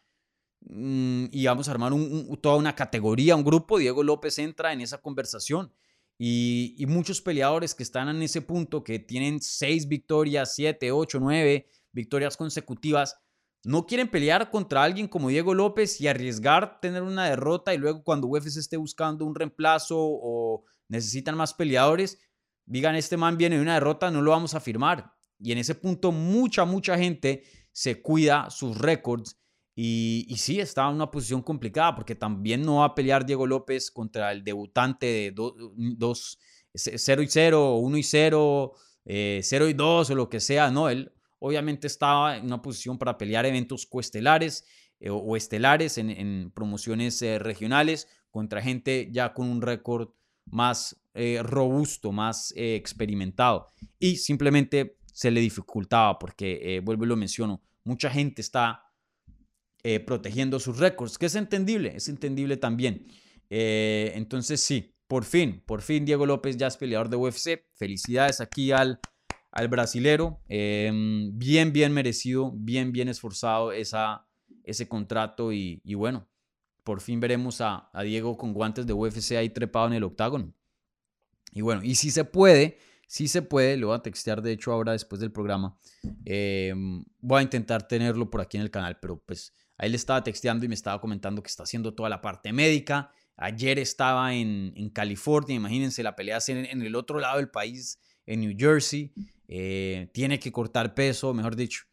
[0.61, 1.93] mm, y vamos a armar
[2.41, 5.73] toda una categoría, un grupo, Diego López entra en esa conversación.
[6.19, 11.21] Y, y, muchos peleadores que están en ese punto, que tienen seis victorias, siete, ocho,
[11.21, 13.19] nueve victorias consecutivas,
[13.67, 18.05] no quieren pelear contra alguien como Diego López y arriesgar tener una derrota y luego
[18.05, 22.21] cuando UFC esté buscando un reemplazo o necesitan más peleadores,
[22.64, 25.12] digan, este man viene de una derrota, no lo vamos a firmar.
[25.41, 27.43] Y en ese punto mucha, mucha gente
[27.73, 29.37] se cuida sus récords
[29.75, 33.49] y, y, sí, está en una posición complicada porque también no va a pelear Diego
[33.49, 36.39] López contra el debutante de 2,
[36.73, 38.73] 0 y 0, 1 y 0,
[39.07, 40.71] eh, 0 y 2 o lo que sea.
[40.71, 44.64] No, él obviamente estaba en una posición para pelear eventos coestelares
[45.01, 50.11] eh, o estelares en, promociones eh, regionales contra gente ya con un récord
[50.47, 53.72] más eh, robusto, más experimentado.
[53.99, 58.82] Y simplemente se le dificultaba porque, vuelvo y lo menciono, mucha gente está
[60.05, 63.07] protegiendo sus récords, que es entendible, es entendible también.
[63.49, 67.64] entonces sí, por fin, por fin Diego López ya es peleador de UFC.
[67.74, 69.01] Felicidades aquí al,
[69.57, 70.39] al brasilero.
[70.49, 74.27] Em, bien, bien merecido, bien, bien esforzado esa,
[74.65, 76.29] ese contrato y, bueno,
[76.85, 80.53] por fin veremos a, Diego con guantes de UFC ahí trepado en el octágono.
[81.53, 84.73] Y bueno, y si se puede, si se puede, lo voy a textear de hecho
[84.73, 85.79] ahora después del programa.
[86.27, 90.23] Em, voy a intentar tenerlo por aquí en el canal, pero pues ahí le estaba
[90.23, 93.11] texteando y me estaba comentando que está haciendo toda la parte médica.
[93.39, 98.41] Ayer estaba en, California, imagínense, la pelea en, en, el otro lado del país, en
[98.41, 99.15] New Jersey.
[99.49, 101.84] Eh, tiene que cortar peso, mejor dicho.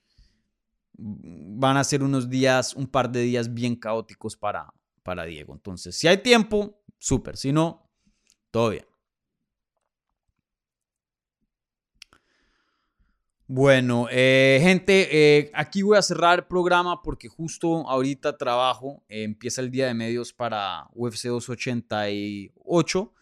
[0.96, 4.74] Van a ser unos días, un par de días bien caóticos para,
[5.04, 5.54] para Diego.
[5.54, 7.38] Entonces, si hay tiempo, súper.
[7.38, 7.90] Si no,
[8.52, 8.86] todo bien.
[13.46, 19.62] Bueno, eh, gente, eh, aquí voy a cerrar el programa porque justo ahorita trabajo, empieza
[19.62, 23.13] el día de medios para UFC 288,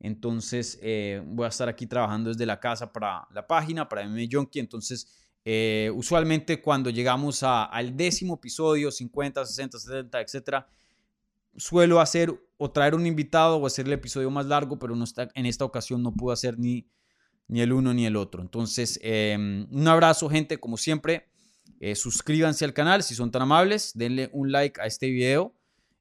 [0.00, 0.78] entonces
[1.26, 5.06] voy a estar aquí trabajando desde la casa para la página, para MMA Junkie, entonces
[5.94, 10.66] usualmente cuando llegamos al décimo episodio, 50, 60, 70, etcétera,
[11.56, 15.28] suelo hacer o traer un invitado o hacer el episodio más largo, pero no está,
[15.34, 16.86] en esta ocasión no puedo hacer ni
[17.50, 18.42] ni el uno ni el otro.
[18.42, 21.26] Entonces, em, un abrazo, gente, como siempre.
[21.80, 23.92] Eh, suscríbanse al canal si son tan amables.
[23.94, 25.54] Denle un like a este video.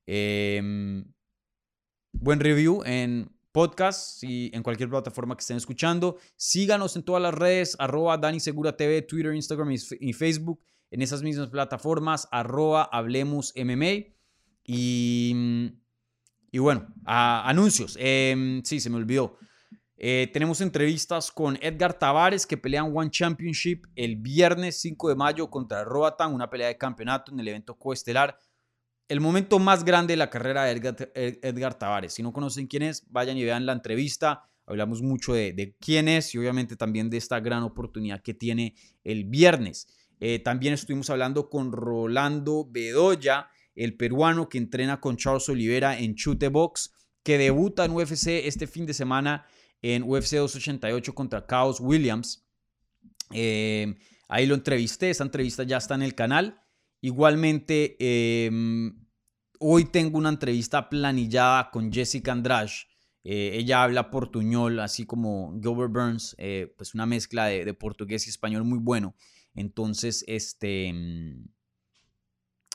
[0.05, 1.05] Em,
[2.11, 6.17] buen review en podcast y en cualquier plataforma que estén escuchando.
[6.35, 10.61] Síganos en todas las redes, arroba Dani Segura TV, Twitter, Instagram y Facebook.
[10.91, 14.15] En esas mismas plataformas, arroba Hablemos MMA.
[14.63, 15.73] Y,
[16.51, 17.97] y bueno, anuncios.
[17.99, 19.37] Em, sí, se me olvidó.
[20.01, 25.49] Eh, tenemos entrevistas con Edgar Tavares que pelean One Championship el viernes 5 de mayo
[25.49, 28.37] contra Roatan, una pelea de campeonato en el evento coestelar.
[29.09, 32.13] El momento más grande de la carrera de Edgar, Tavares.
[32.13, 34.43] Si no conocen quién es, vayan y vean la entrevista.
[34.67, 39.25] Hablamos mucho de, quién es y obviamente también de esta gran oportunidad que tiene el
[39.25, 39.87] viernes.
[40.19, 46.13] Eh, también estuvimos hablando con Rolando Bedoya, el peruano que entrena con Charles Oliveira en
[46.13, 46.93] Chute Box,
[47.23, 49.47] que debuta en UFC este fin de semana
[49.81, 52.45] en UFC 288 contra Chaos Williams.
[53.31, 53.95] Eh,
[54.27, 56.61] ahí lo entrevisté, esa entrevista ya está en el canal.
[57.01, 59.05] Igualmente, em,
[59.59, 62.71] hoy tengo una entrevista planillada con Jessica Andrade.
[63.23, 68.29] Eh, ella habla portuñol, así como Gilbert Burns, eh, pues una mezcla de, portugués y
[68.29, 69.15] español muy bueno.
[69.55, 71.47] Entonces, este, em,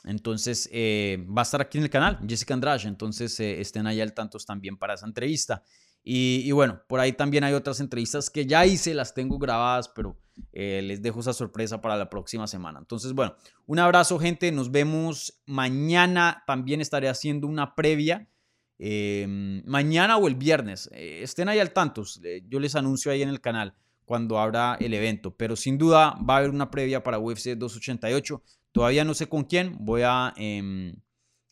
[0.05, 2.87] entonces va a estar aquí en el canal, Jessica Andrade.
[2.87, 5.63] Entonces, estén ahí al tanto también para esa entrevista.
[6.07, 10.15] Y, bueno, por ahí también hay otras entrevistas que ya hice, las tengo grabadas, pero
[10.53, 12.77] eh, les dejo esa sorpresa para la próxima semana.
[12.77, 13.35] Entonces, bueno,
[13.65, 18.29] un abrazo gente, nos vemos mañana, también estaré haciendo una previa.
[18.77, 23.23] Em, mañana o el viernes, eh, estén ahí al tanto, eh, yo les anuncio ahí
[23.23, 27.01] en el canal cuando habrá el evento, pero sin duda va a haber una previa
[27.01, 30.93] para UFC 288, todavía no sé con quién, voy a em,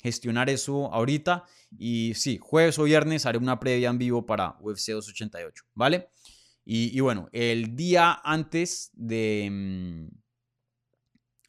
[0.04, 1.46] gestionar eso ahorita.
[1.78, 6.10] Y sí, jueves o viernes haré una previa en vivo para UFC 288, ¿vale?
[6.66, 9.50] Y, bueno, el día antes de...
[9.52, 10.08] Mm,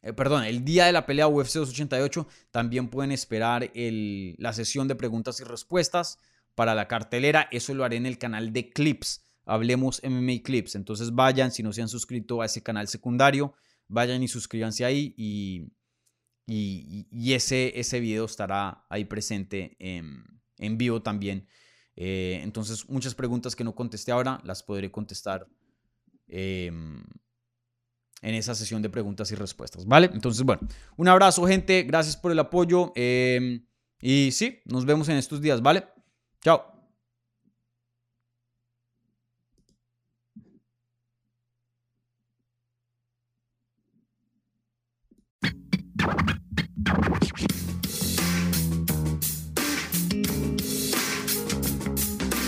[0.01, 4.87] eh, perdón, el día de la pelea UFC 288 también pueden esperar el, la sesión
[4.87, 6.19] de preguntas y respuestas
[6.53, 7.47] para la cartelera.
[7.51, 9.23] Eso lo haré en el canal de Clips.
[9.45, 10.75] Hablemos MMA Clips.
[10.75, 13.53] Entonces vayan, si no se han suscrito a ese canal secundario,
[13.87, 15.67] vayan y suscríbanse ahí y
[16.47, 21.47] y, ese, ese video estará ahí presente en, vivo también.
[21.95, 25.47] Eh, entonces, muchas preguntas que no contesté ahora las podré contestar
[26.27, 27.03] em,
[28.21, 30.09] en esa sesión de preguntas y respuestas, ¿vale?
[30.13, 30.67] Entonces, bueno,
[30.97, 31.83] un abrazo, gente.
[31.83, 32.91] Gracias por el apoyo.
[32.95, 33.65] Em,
[33.99, 35.85] y sí, nos vemos en estos días, ¿vale?
[36.41, 36.75] Chao.